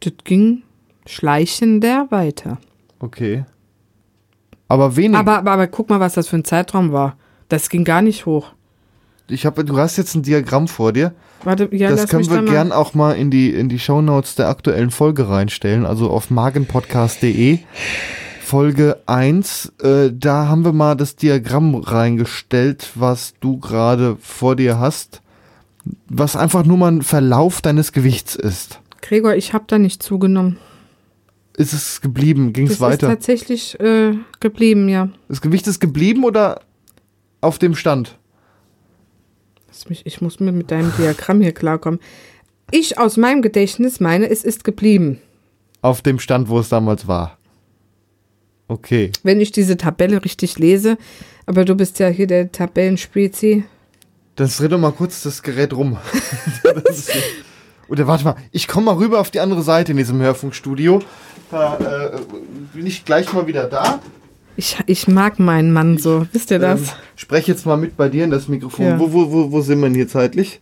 [0.00, 0.62] das ging
[1.04, 2.58] schleichender weiter.
[3.00, 3.44] Okay.
[4.68, 5.18] Aber wenig.
[5.18, 7.16] Aber, aber, aber guck mal, was das für ein Zeitraum war.
[7.48, 8.52] Das ging gar nicht hoch.
[9.28, 11.12] ich habe, du hast jetzt ein Diagramm vor dir.
[11.42, 14.48] Warte, ja, das können wir da gern auch mal in die in die Shownotes der
[14.48, 17.58] aktuellen Folge reinstellen, also auf magenpodcast.de.
[18.50, 24.80] Folge 1, äh, da haben wir mal das Diagramm reingestellt, was du gerade vor dir
[24.80, 25.22] hast,
[26.08, 28.80] was einfach nur mal ein Verlauf deines Gewichts ist.
[29.02, 30.56] Gregor, ich habe da nicht zugenommen.
[31.56, 32.52] Ist es geblieben?
[32.52, 33.06] Ging Das es ist weiter?
[33.06, 35.10] tatsächlich äh, geblieben, ja.
[35.28, 36.62] Das Gewicht ist geblieben oder
[37.40, 38.18] auf dem Stand?
[39.68, 42.00] Lass mich, ich muss mir mit deinem Diagramm hier klarkommen.
[42.72, 45.20] Ich aus meinem Gedächtnis meine, es ist geblieben.
[45.82, 47.36] Auf dem Stand, wo es damals war.
[48.70, 49.10] Okay.
[49.24, 50.96] Wenn ich diese Tabelle richtig lese,
[51.44, 53.64] aber du bist ja hier der Tabellenspezi.
[54.36, 55.98] Dann dreh doch mal kurz das Gerät rum.
[56.62, 57.10] Das
[57.88, 61.02] Oder warte mal, ich komme mal rüber auf die andere Seite in diesem Hörfunkstudio.
[61.50, 62.18] Da äh,
[62.72, 64.00] bin ich gleich mal wieder da.
[64.54, 66.28] Ich, ich mag meinen Mann so.
[66.32, 66.80] Wisst ihr das?
[66.80, 68.86] Ähm, sprech jetzt mal mit bei dir in das Mikrofon.
[68.86, 69.00] Ja.
[69.00, 70.60] Wo, wo, wo, wo sind wir denn hier zeitlich?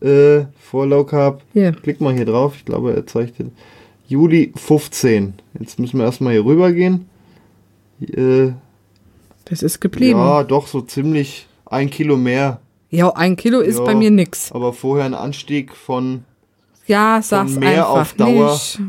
[0.00, 1.42] Äh, vor Low Carb.
[1.52, 1.72] Hier.
[1.72, 2.54] Klick mal hier drauf.
[2.56, 3.52] Ich glaube, er zeigt den.
[4.08, 5.34] Juli 15.
[5.58, 7.08] Jetzt müssen wir erstmal hier rüber gehen.
[8.00, 8.52] Äh,
[9.46, 10.18] Das ist geblieben.
[10.20, 12.60] ja, doch, so ziemlich ein Kilo mehr.
[12.90, 13.84] Ja, ein Kilo ist Ja.
[13.84, 14.52] bei mir nix.
[14.52, 16.24] Aber vorher ein Anstieg von.
[16.86, 18.52] Ja, sag's mehr einfach auf Dauer.
[18.52, 18.80] nicht.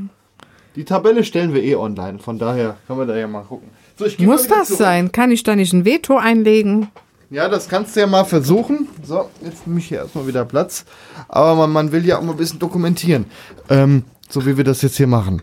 [0.75, 2.19] Die Tabelle stellen wir eh online.
[2.19, 3.69] Von daher können wir da ja mal gucken.
[3.97, 4.77] So, Muss das zurück.
[4.79, 5.11] sein?
[5.11, 6.89] Kann ich da nicht ein Veto einlegen?
[7.31, 8.87] Ja, das kannst du ja mal versuchen.
[9.03, 10.85] So, jetzt nehme ich hier erstmal wieder Platz.
[11.27, 13.25] Aber man, man will ja auch mal ein bisschen dokumentieren.
[13.69, 15.41] Ähm, so wie wir das jetzt hier machen.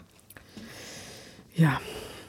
[1.54, 1.80] Ja.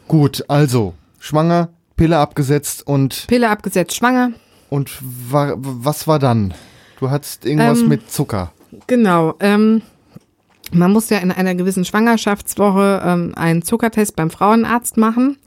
[0.07, 4.31] Gut, also, schwanger, Pille abgesetzt und, Pille abgesetzt, schwanger.
[4.69, 6.53] und wa, was war dann?
[6.99, 8.51] Du hattest irgendwas Ähm, mit Zucker.
[8.87, 9.35] Genau.
[9.39, 9.81] Ähm,
[10.71, 15.37] man muss ja in einer gewissen Schwangerschaftswoche ähm, einen Zuckertest beim Frauenarzt machen.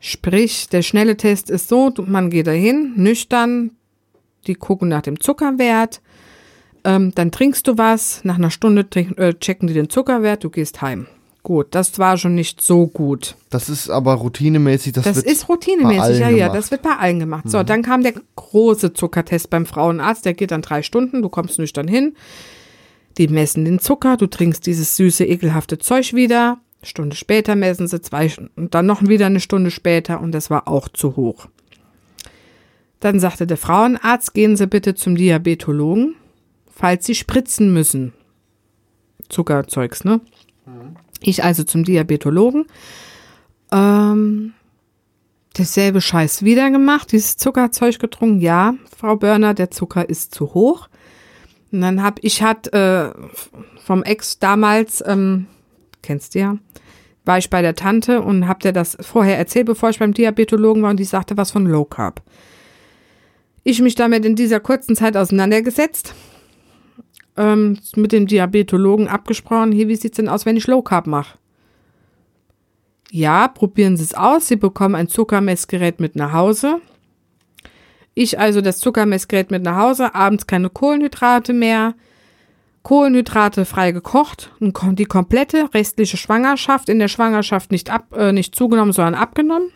[0.00, 3.72] Sprich, der schnelle Test ist so, man geht dahin, nüchtern,
[4.46, 6.00] die gucken nach dem Zuckerwert,
[6.84, 10.50] ähm, dann trinkst du was, nach einer Stunde trink, äh, checken die den Zuckerwert, du
[10.50, 11.06] gehst heim.
[11.42, 13.34] Gut, das war schon nicht so gut.
[13.48, 14.92] Das ist aber routinemäßig.
[14.92, 17.48] Das, Das ist routinemäßig, ja, ja, das wird bei allen gemacht.
[17.48, 21.58] So, dann kam der große Zuckertest beim Frauenarzt, der geht dann drei Stunden, du kommst
[21.58, 22.14] nüchtern hin,
[23.16, 28.02] die messen den Zucker, du trinkst dieses süße, ekelhafte Zeug wieder, Stunde später messen sie
[28.02, 31.46] zwei, und dann noch wieder eine Stunde später und das war auch zu hoch.
[33.00, 36.16] Dann sagte der Frauenarzt, gehen Sie bitte zum Diabetologen,
[36.80, 38.14] falls Sie spritzen müssen.
[39.28, 40.20] Zuckerzeugs, ne?
[41.20, 42.64] Ich also zum Diabetologen.
[43.70, 44.54] Ähm,
[45.52, 48.40] dasselbe Scheiß wieder gemacht, dieses Zuckerzeug getrunken.
[48.40, 50.88] Ja, Frau Börner, der Zucker ist zu hoch.
[51.70, 53.10] Und dann hab ich hat äh,
[53.84, 55.48] vom Ex damals, ähm,
[56.02, 56.56] kennst du ja,
[57.26, 60.82] war ich bei der Tante und hab der das vorher erzählt, bevor ich beim Diabetologen
[60.82, 62.22] war und die sagte was von Low Carb.
[63.64, 66.14] Ich mich damit in dieser kurzen Zeit auseinandergesetzt,
[67.40, 71.38] ähm, mit dem Diabetologen abgesprochen, hier, wie sieht's denn aus, wenn ich Low Carb mache?
[73.10, 74.46] Ja, probieren Sie es aus.
[74.46, 76.80] Sie bekommen ein Zuckermessgerät mit nach Hause.
[78.14, 81.94] Ich also das Zuckermessgerät mit nach Hause, abends keine Kohlenhydrate mehr.
[82.82, 88.54] Kohlenhydrate frei gekocht und die komplette restliche Schwangerschaft in der Schwangerschaft nicht, ab, äh, nicht
[88.54, 89.70] zugenommen, sondern abgenommen.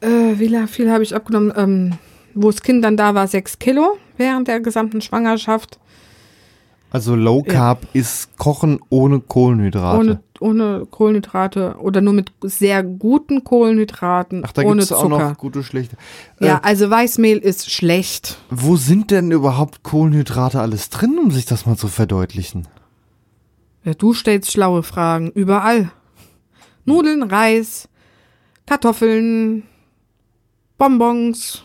[0.00, 1.52] Äh, wie viel habe ich abgenommen?
[1.56, 1.98] Ähm,
[2.34, 5.80] wo das Kind dann da war, sechs Kilo während der gesamten Schwangerschaft.
[6.92, 9.98] Also Low Carb ist Kochen ohne Kohlenhydrate.
[9.98, 15.36] Ohne, ohne Kohlenhydrate oder nur mit sehr guten Kohlenhydraten, Ach, da gibt es auch noch
[15.38, 15.96] gute, schlechte.
[16.40, 18.38] ja, Äh, also Weißmehl ist schlecht.
[18.50, 22.66] wo sind denn überhaupt Kohlenhydrate alles drin, um sich das mal zu verdeutlichen?
[23.84, 25.30] Ja, du stellst schlaue Fragen.
[25.30, 25.92] Überall.
[26.84, 27.88] Nudeln, Reis,
[28.66, 29.62] Kartoffeln,
[30.76, 31.62] Bonbons,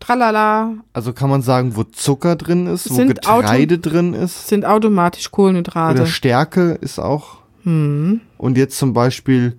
[0.00, 4.64] tralala, Also kann man sagen, wo Zucker drin ist, wo Sind Getreide drin ist sind
[4.64, 6.00] automatisch Kohlenhydrate.
[6.02, 7.38] oder Stärke ist auch.
[7.64, 8.20] Hm.
[8.38, 9.58] Und jetzt zum Beispiel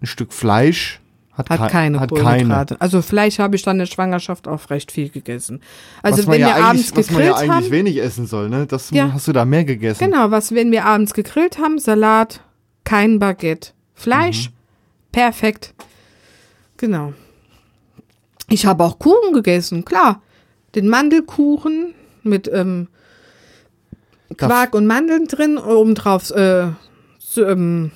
[0.00, 1.00] ein Stück Fleisch
[1.32, 2.80] hat, Hat kei- keine hat Kohlenhydrate.
[2.80, 5.60] Also Fleisch habe ich dann in der Schwangerschaft auch recht viel gegessen.
[6.02, 8.48] Also was wenn ja wir abends was man ja gegrillt eigentlich haben, wenig essen soll,
[8.48, 8.66] ne?
[8.66, 9.12] Das Ja.
[9.12, 10.04] hast du da mehr gegessen.
[10.10, 12.40] Genau, was, wenn wir abends gegrillt haben, Salat,
[12.84, 13.70] kein Baguette.
[13.94, 14.52] Fleisch, Mhm.
[15.12, 15.74] perfekt.
[16.76, 17.12] Genau.
[18.48, 20.22] Ich habe auch Kuchen gegessen, klar.
[20.74, 22.88] Den Mandelkuchen mit ähm,
[24.36, 26.68] Quark und Mandeln drin, obendrauf, äh,
[27.18, 27.90] so, ähm,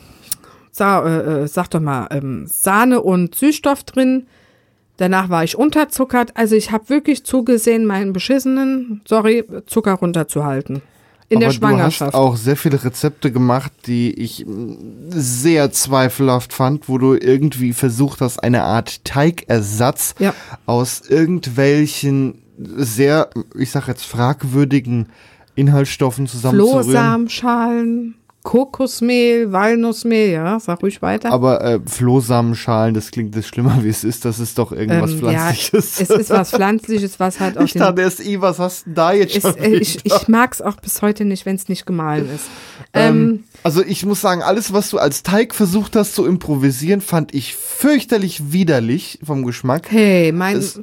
[0.70, 4.26] sa äh, äh, sag doch mal, ähm, Sahne und Süßstoff drin.
[4.98, 6.32] Danach war ich unterzuckert.
[6.36, 10.82] Also ich habe wirklich zugesehen, meinen beschissenen, sorry, Zucker runterzuhalten.
[11.28, 12.14] In der Aber Schwangerschaft.
[12.14, 14.74] Du hast auch sehr viele Rezepte gemacht, die ich mm,
[15.10, 20.34] sehr zweifelhaft fand, wo du irgendwie versucht hast, eine Art Teigersatz Ja.
[20.66, 25.08] aus irgendwelchen sehr, ich sag jetzt fragwürdigen
[25.56, 26.84] Inhaltsstoffen zusammenzurühren.
[26.84, 28.14] Flohsamenschalen,
[28.46, 31.32] Kokosmehl, Walnussmehl, ja, sag ruhig weiter.
[31.32, 34.24] Aber äh, Flohsamenschalen, das klingt das schlimmer, wie es ist.
[34.24, 35.98] Das ist doch irgendwas Ähm, Pflanzliches.
[35.98, 38.90] Ja, es ist was Pflanzliches, was halt auf ich dachte erst, I, was hast du
[38.92, 41.86] da jetzt ist, schon äh, ich, ich mag's auch bis heute nicht, wenn es nicht
[41.86, 42.44] gemahlen ist.
[42.94, 47.00] Ähm, Ähm, also ich muss sagen, alles, was du als Teig versucht hast zu improvisieren,
[47.00, 49.88] fand ich fürchterlich widerlich vom Geschmack.
[49.90, 50.80] hey, mein, es-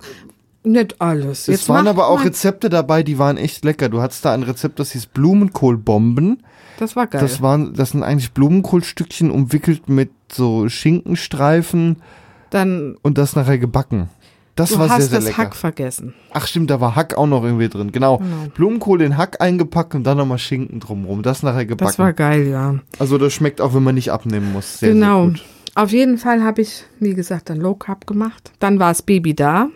[0.65, 1.47] nicht alles.
[1.47, 3.87] es waren aber auch Rezepte dabei, die waren echt lecker.
[3.89, 6.43] Du hattest da ein Rezept, das hieß Blumenkohlbomben.
[6.83, 7.21] Das war geil.
[7.21, 12.01] Das waren, das sind eigentlich Blumenkohlstückchen umwickelt mit so Schinkenstreifen
[12.49, 14.09] Dann und das nachher gebacken.
[14.55, 15.37] Das Du war hast sehr, sehr das lecker.
[15.37, 16.13] Hack vergessen.
[16.33, 17.93] Ach stimmt, da war Hack auch noch irgendwie drin.
[17.93, 18.17] Genau.
[18.17, 18.47] Genau.
[18.53, 21.23] Blumenkohl in Hack eingepackt und dann nochmal Schinken drumrum.
[21.23, 21.87] Das nachher gebacken.
[21.87, 22.75] Das war geil, ja.
[22.99, 24.79] also das schmeckt auch, wenn man nicht abnehmen muss.
[24.79, 25.29] Sehr, genau.
[25.29, 25.39] Sehr.
[25.75, 28.51] Auf jeden Fall habe ich, wie gesagt, dann Low Carb gemacht.
[28.59, 29.69] Dann war das Baby da.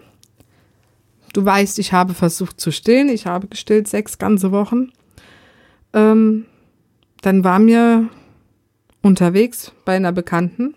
[1.32, 3.08] Du weißt, ich habe versucht zu stillen.
[3.08, 4.92] Ich habe gestillt sechs ganze Wochen.
[5.94, 6.46] Ähm,
[7.28, 8.08] dann war mir
[9.02, 10.76] unterwegs bei einer Bekannten.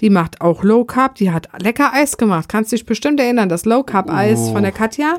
[0.00, 1.14] Die macht auch Low Carb.
[1.14, 2.48] Die hat lecker Eis gemacht.
[2.48, 4.52] Kannst dich bestimmt erinnern, das Low Carb Eis Oh.
[4.54, 5.18] von der Katja.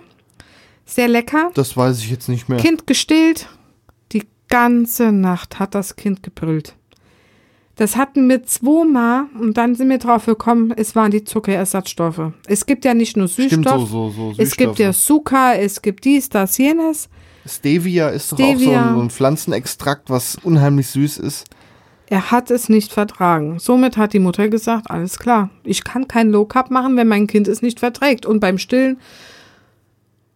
[0.86, 1.52] Sehr lecker.
[1.54, 2.58] Das weiß ich jetzt nicht mehr.
[2.60, 3.48] Kind gestillt.
[4.12, 6.76] Die ganze Nacht hat das Kind gebrüllt.
[7.78, 12.34] Das hatten wir zweimal und dann sind wir drauf gekommen, es waren die Zuckerersatzstoffe.
[12.48, 14.34] Es gibt ja nicht nur Süßstoff, Stimmt, so, so, so.
[14.38, 15.08] es gibt ja Süßstoffe.
[15.24, 17.08] Zucker, es gibt dies, das, jenes.
[17.46, 18.54] Stevia ist doch auch so
[18.90, 21.46] ein, so ein Pflanzenextrakt, was unheimlich süß ist.
[22.08, 23.60] Er hat es nicht vertragen.
[23.60, 27.28] Somit hat die Mutter gesagt, alles klar, ich kann kein Low Carb machen, wenn mein
[27.28, 28.26] Kind es nicht verträgt.
[28.26, 28.98] Und beim Stillen,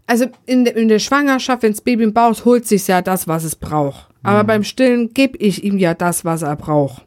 [0.08, 3.02] also in, der- in der Schwangerschaft, wenn das Baby im Bauch ist, holt sich ja
[3.02, 4.08] das, was es braucht.
[4.24, 7.06] Aber beim Stillen gebe ich ihm ja das, was er braucht.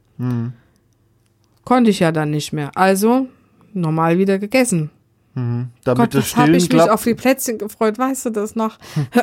[1.65, 2.71] Konnte ich ja dann nicht mehr.
[2.75, 3.27] Also
[3.75, 4.91] normal wieder gegessen.
[5.35, 8.55] Damit Gott, das das habe Stillen ich mich auf die Plätzchen gefreut, weißt du das
[8.57, 8.79] noch?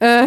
[0.00, 0.26] äh,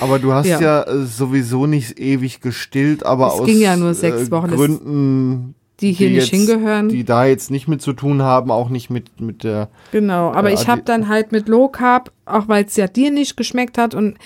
[0.00, 0.82] Aber du hast ja, Ja.
[0.84, 4.50] äh, sowieso nicht ewig gestillt, aber Es aus ging ja nur sechs äh, Wochen.
[4.50, 6.88] Gründen, die hier nicht jetzt, hingehören.
[6.88, 9.68] die da jetzt nicht mit zu tun haben, auch nicht mit, mit der.
[9.92, 12.86] Genau, aber Ja, ich habe die- dann halt mit Low Carb, auch weil es ja
[12.86, 14.16] dir nicht geschmeckt hat und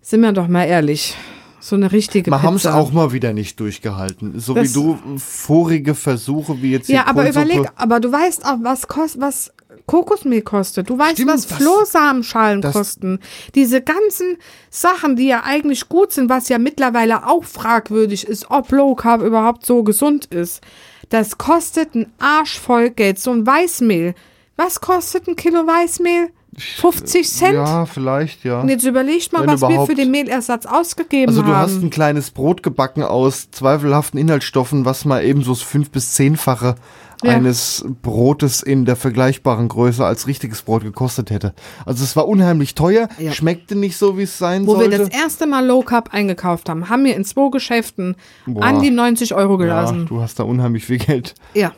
[0.00, 1.14] sind wir doch mal ehrlich,
[1.60, 4.38] so eine richtige Wir haben es auch mal wieder nicht durchgehalten.
[4.38, 7.46] So Das- wie du vorige Versuche, wie jetzt hier Ja, aber Kohlsuppe.
[7.46, 9.50] überleg, aber du weißt auch, was kost, was
[9.86, 10.88] Kokosmehl kostet.
[10.88, 13.20] Du weißt, Stimmt, was das- Flohsamenschalen das- kosten.
[13.54, 14.38] Diese ganzen
[14.70, 19.22] Sachen, die ja eigentlich gut sind, was ja mittlerweile auch fragwürdig ist, ob Low Carb
[19.22, 20.62] überhaupt so gesund ist.
[21.10, 23.18] Das kostet ein Arsch voll Geld.
[23.18, 24.14] So ein Weißmehl.
[24.56, 26.28] Was kostet ein Kilo Weißmehl?
[26.56, 27.54] 50 Cent?
[27.54, 28.60] Ja, vielleicht, ja.
[28.60, 31.56] Und jetzt überlegt mal, Wenn was wir für den Mehlersatz ausgegeben Also du haben.
[31.56, 36.14] hast ein kleines Brot gebacken aus zweifelhaften Inhaltsstoffen, was mal eben so das fünf- bis
[36.14, 36.76] zehnfache
[37.22, 37.32] Ja.
[37.32, 41.54] eines Brotes in der vergleichbaren Größe als richtiges Brot gekostet hätte.
[41.86, 43.32] Also es war unheimlich teuer, Ja.
[43.32, 44.98] schmeckte nicht so, wie es sein Wo wir sollte.
[44.98, 48.62] das erste Mal Low Carb eingekauft haben, haben wir in zwei Geschäften Boah.
[48.64, 50.06] an die 90 Euro ja, gelassen.
[50.06, 51.34] du hast da unheimlich viel Geld.
[51.54, 51.72] Ja.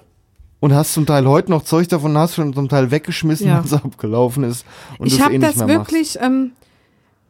[0.58, 3.60] Und hast zum Teil heute noch Zeug davon, hast schon zum Teil weggeschmissen, Ja.
[3.64, 4.64] es abgelaufen ist.
[4.98, 5.92] Und ich habe eh das mehr machst.
[5.92, 6.52] wirklich, ähm,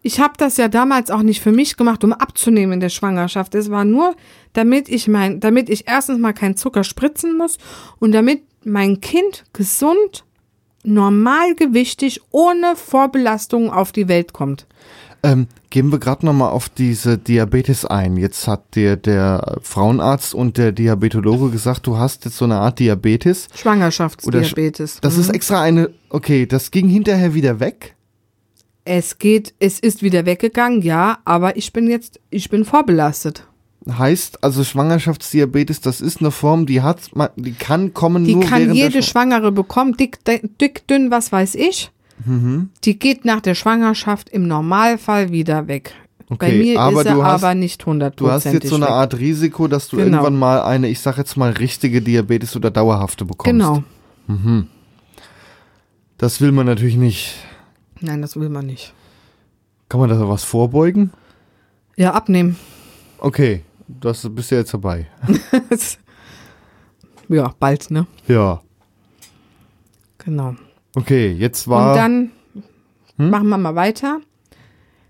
[0.07, 3.55] ich habe das ja damals auch nicht für mich gemacht, um abzunehmen in der Schwangerschaft.
[3.57, 4.14] Es war nur,
[4.53, 7.59] damit ich mein, damit ich erstens mal keinen Zucker spritzen muss
[7.99, 10.25] und damit mein Kind gesund,
[10.85, 14.66] normalgewichtig, ohne Vorbelastung auf die Welt kommt.
[15.23, 18.16] Ähm, gehen wir gerade nochmal auf diese Diabetes ein.
[18.16, 22.79] Jetzt hat dir der Frauenarzt und der Diabetologe gesagt, du hast jetzt so eine Art
[22.79, 23.49] Diabetes.
[23.55, 25.01] Schwangerschaftsdiabetes.
[25.01, 25.21] Das Mhm.
[25.23, 27.95] ist extra eine, okay, das ging hinterher wieder weg.
[28.87, 33.46] Es geht, es ist wieder weggegangen, ja, aber ich bin jetzt, ich bin vorbelastet.
[33.90, 38.44] Heißt also Schwangerschaftsdiabetes, das ist eine Form, die hat, man- die kann kommen Die nur
[38.44, 40.18] kann während jede der Schw Schwangere bekommen, dick,
[40.61, 41.90] dick, dünn, was weiß ich.
[42.25, 42.70] Mhm.
[42.85, 45.92] Die geht nach der Schwangerschaft im Normalfall wieder weg.
[46.29, 48.88] Bei Okay, mir aber ist er hast- aber nicht Du hast hundertprozentig jetzt so eine.
[48.88, 50.18] Art Risiko, dass du Genau.
[50.18, 53.51] irgendwann mal eine, ich sag jetzt mal, richtige Diabetes oder dauerhafte bekommst.
[53.53, 53.83] Genau.
[56.18, 57.35] Das will man natürlich nicht.
[58.00, 58.92] Nein, das will man nicht.
[59.88, 61.12] Kann man da was vorbeugen?
[61.96, 62.56] Ja, abnehmen.
[63.18, 65.06] Okay, das bist du jetzt dabei.
[67.28, 68.06] ja, bald, ne?
[68.26, 68.61] Ja.
[70.18, 70.56] Genau.
[70.94, 71.90] Okay, jetzt war.
[71.90, 72.30] Und dann
[73.16, 73.30] Hm?
[73.30, 74.20] machen wir mal weiter.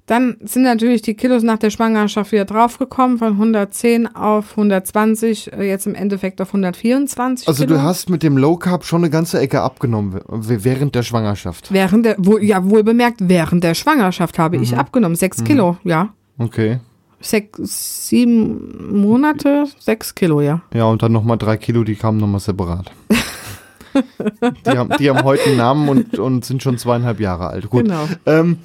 [0.07, 5.64] Dann sind natürlich die Kilos nach der Schwangerschaft wieder draufgekommen, von 110 auf 120, äh,
[5.69, 7.77] jetzt im Endeffekt auf 124 also Kilo.
[7.77, 11.73] du hast mit dem Low Carb schon eine ganze Ecke abgenommen während der Schwangerschaft.
[11.73, 14.62] Während der, wohl, ja, wohl bemerkt, während der Schwangerschaft habe Mhm.
[14.62, 15.16] ich abgenommen.
[15.16, 16.11] Sechs Kilo, ja.
[16.38, 16.79] Okay.
[17.19, 20.61] Sechs, sieben Monate, sechs Kilo, ja.
[20.73, 22.92] Ja, und dann nochmal drei Kilo, die kamen nochmal separat.
[24.66, 27.71] die, haben, die haben heute einen Namen und, und sind schon zweieinhalb Jahre alt.
[27.71, 27.85] Gut.
[27.85, 28.07] Genau.
[28.27, 28.59] Ähm,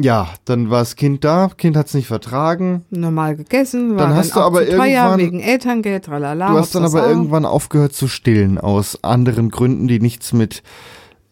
[0.00, 2.84] ja, dann war das Kind da, Kind hat es nicht vertragen.
[2.90, 6.50] Normal gegessen, war Dann dann, hast du auch aber irgendwann- wegen Elterngeld, tralala.
[6.52, 7.10] Du hast dann aber hopsasa.
[7.10, 10.62] irgendwann aufgehört zu stillen, aus anderen Gründen, die nichts mit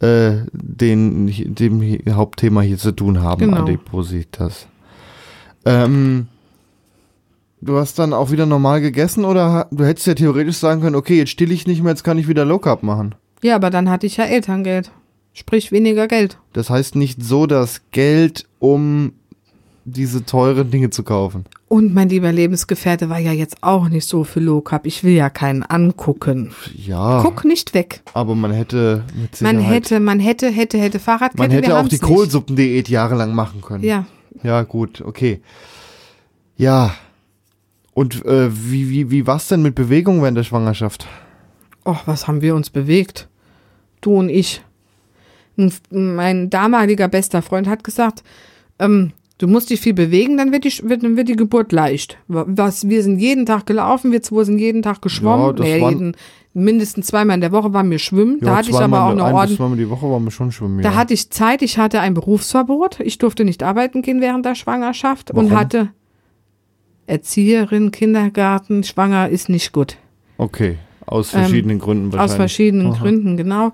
[0.00, 1.82] äh, den, dem
[2.14, 3.58] Hauptthema hier zu tun haben, Genau.
[3.62, 4.66] Adipositas.
[5.66, 6.28] Ähm,
[7.60, 11.18] du hast dann auch wieder normal gegessen oder du hättest ja theoretisch sagen können, okay,
[11.18, 13.14] jetzt still ich nicht mehr, jetzt kann ich wieder Low Carb machen.
[13.42, 14.90] Ja, aber dann hatte ich ja Elterngeld.
[15.32, 16.38] Sprich weniger Geld.
[16.52, 19.12] Das heißt nicht so, dass Geld, um
[19.84, 21.46] diese teuren Dinge zu kaufen.
[21.66, 24.86] Und mein lieber Lebensgefährte war ja jetzt auch nicht so für Low Carb.
[24.86, 26.52] Ich will ja keinen angucken.
[26.76, 28.02] Ja, Guck nicht weg.
[28.14, 31.42] aber man hätte mit Sicherheit, Man hätte, man hätte, hätte, hätte Fahrradkette.
[31.42, 31.98] man hätte auch die.
[31.98, 33.82] Kohlsuppendiät jahrelang machen können.
[33.82, 34.04] Ja,
[34.44, 35.40] Ja, gut, okay.
[36.56, 36.94] Ja.
[37.94, 41.06] Und äh, wie, wie, wie war's denn mit Bewegung während der Schwangerschaft?
[41.84, 43.28] Och, was haben wir uns bewegt?
[44.02, 44.62] Du und ich.
[45.90, 48.22] Ein- Mein damaliger bester Freund hat gesagt,
[48.78, 52.18] ähm, du musst dich viel bewegen, dann wird die, wird, dann wird die Geburt leicht.
[52.28, 55.56] Was, wir sind jeden Tag gelaufen, wir zwei sind jeden Tag geschwommen.
[55.58, 56.16] Ja, waren- jeden,
[56.52, 58.38] mindestens zweimal in der Woche waren wir schwimmen.
[58.40, 59.56] da hatte ich aber auch bis Ordnung.
[59.56, 60.82] zweimal die Woche waren wir schon schwimmen.
[60.82, 60.94] Da ja.
[60.96, 62.98] hatte ich Zeit, ich hatte ein Berufsverbot.
[63.00, 65.58] Ich durfte nicht arbeiten gehen während der Schwangerschaft und Warum?
[65.58, 65.88] hatte
[67.06, 69.96] Erzieherin, Kindergarten, schwanger ist nicht gut.
[70.38, 72.30] Okay, aus verschiedenen Gründen wahrscheinlich.
[72.30, 72.98] Ähm, Aus verschiedenen Aha.
[73.02, 73.72] Gründen, genau.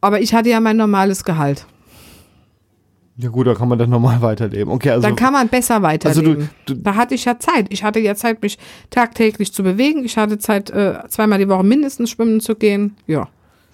[0.00, 1.66] Aber ich hatte ja mein normales Gehalt.
[3.16, 4.72] Ja gut, da kann man dann normal weiterleben.
[4.72, 6.50] Okay, also Dann kann man besser also weiterleben.
[6.66, 7.66] du, du da hatte ich ja Zeit.
[7.70, 10.04] Ich hatte ja Zeit, mich tagtäglich zu bewegen.
[10.04, 12.96] Ich hatte Zeit, äh, zweimal die Woche mindestens schwimmen zu gehen.
[13.06, 13.28] Ja.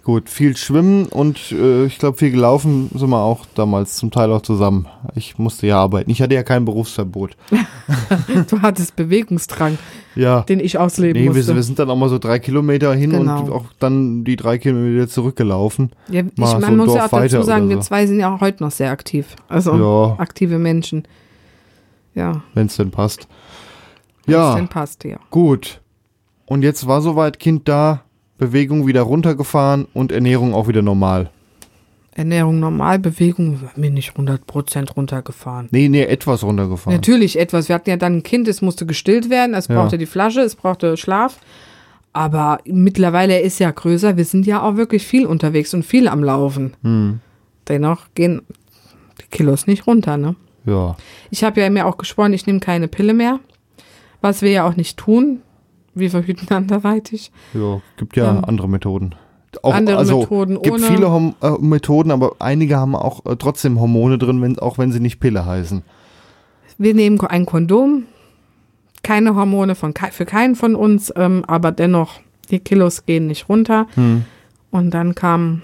[0.07, 4.31] Gut, viel schwimmen und äh, ich glaube viel gelaufen sind wir auch damals zum Teil
[4.31, 4.87] auch zusammen.
[5.17, 6.09] Ich musste ja arbeiten.
[6.13, 7.37] Ich hatte ja kein Berufsverbot.
[8.49, 9.79] Du hattest Bewegungsdrang,
[10.15, 10.43] Ja.
[10.43, 11.55] den ich ausleben Nee, wir, musste.
[11.57, 13.41] wir sind dann auch mal so drei Kilometer hin Genau.
[13.43, 15.91] und auch dann die drei Kilometer zurückgelaufen.
[16.09, 17.83] ja, ich, mal so man ein muss ja auch dazu sagen, oder wir so.
[17.89, 19.35] zwei sind ja auch heute noch sehr aktiv.
[19.49, 20.15] Also Ja.
[20.21, 21.07] aktive Menschen.
[22.15, 23.27] Ja, wenn es denn passt.
[24.25, 25.19] wenn's Ja, denn passt, ja.
[25.31, 25.81] gut.
[26.47, 28.03] Und jetzt war soweit Kind da,
[28.39, 31.31] Bewegung wieder runtergefahren und Ernährung auch wieder normal.
[32.13, 35.69] Ernährung normal, Bewegung bin nicht 100% runtergefahren.
[35.71, 36.97] Nee, nee, etwas runtergefahren.
[36.97, 37.69] Natürlich etwas.
[37.69, 39.75] Wir hatten ja dann ein Kind, es musste gestillt werden, es Ja.
[39.75, 41.39] brauchte die Flasche, es brauchte Schlaf.
[42.15, 46.09] Aber mittlerweile er ist ja größer, wir sind ja auch wirklich viel unterwegs und viel
[46.09, 46.73] am Laufen.
[46.83, 47.21] Hm,
[47.69, 48.41] Dennoch gehen
[49.21, 50.37] die Kilos nicht runter, ne?
[50.65, 50.97] ja.
[51.31, 53.41] Ich habe ja mir auch geschworen, ich nehme keine Pille mehr.
[54.23, 55.43] Was wir ja auch nicht tun.
[55.97, 57.33] Wir verhüten anderweitig.
[57.55, 59.15] Ja, gibt ja Ähm, andere Methoden.
[59.63, 63.37] Auch, andere also, Methoden gibt ohne- viele Hom äh, Methoden, aber einige haben auch äh,
[63.37, 65.83] trotzdem Hormone drin, wenn, auch wenn sie nicht Pille heißen.
[66.77, 68.03] Wir nehmen ein Kondom.
[69.03, 72.21] Keine Hormone von, für keinen von uns, ähm, aber dennoch,
[72.51, 73.87] die Kilos gehen nicht runter.
[73.95, 74.25] Hm.
[74.71, 75.63] Und dann kam,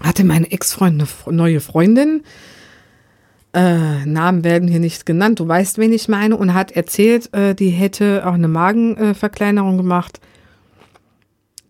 [0.00, 2.22] hatte meine Ex-Freund eine neue Freundin.
[3.56, 7.54] Äh, Namen werden hier nicht genannt, du weißt, wen ich meine, und hat erzählt, äh,
[7.54, 10.20] die hätte auch eine Magenverkleinerung äh, Verkleinerung gemacht.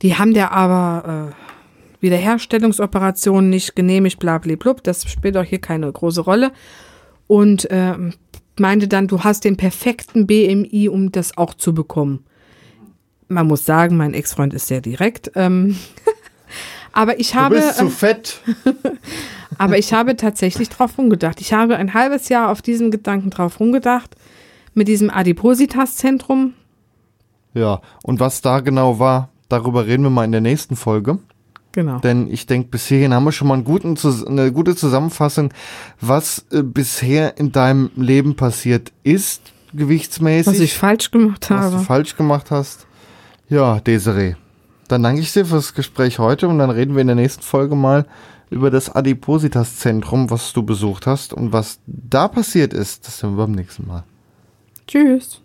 [0.03, 4.83] Die haben der aber äh, Wiederherstellungsoperation nicht genehmigt, blablablub.
[4.83, 6.51] Das spielt auch hier keine große Rolle.
[7.29, 8.15] Und ähm,
[8.59, 12.25] meinte dann, du hast den perfekten BMI, um das auch zu bekommen.
[13.29, 15.31] Man muss sagen, mein Ex-Freund ist sehr direkt.
[15.37, 15.77] Ähm,
[16.97, 18.41] aber ich habe, du bist zu äh, fett.
[19.59, 21.43] aber ich habe tatsächlich drauf rumgedacht.
[21.43, 24.17] Ich habe ein halbes Jahr auf diesen Gedanken drauf rumgedacht.
[24.73, 26.55] Mit diesem Adipositas-Zentrum.
[27.53, 31.19] Ja, und was da genau war, darüber reden wir mal in der nächsten Folge.
[31.73, 31.99] Genau.
[31.99, 35.53] Denn ich denke, bis hierhin haben wir schon mal guten, eine gute Zusammenfassung,
[36.01, 40.47] was äh, bisher in deinem Leben passiert ist, gewichtsmäßig.
[40.55, 41.85] Was ich falsch gemacht was du habe.
[41.85, 42.87] falsch gemacht hast.
[43.51, 44.35] Ja, Desiree.
[44.89, 47.75] Dann danke ich dir fürs Gespräch heute und dann reden wir in der nächsten Folge
[47.75, 48.07] mal
[48.51, 53.07] über das Adipositas-Zentrum, was du besucht hast und was da passiert ist.
[53.07, 54.05] Das sehen wir beim nächsten Mal.
[54.87, 55.41] Tschüss.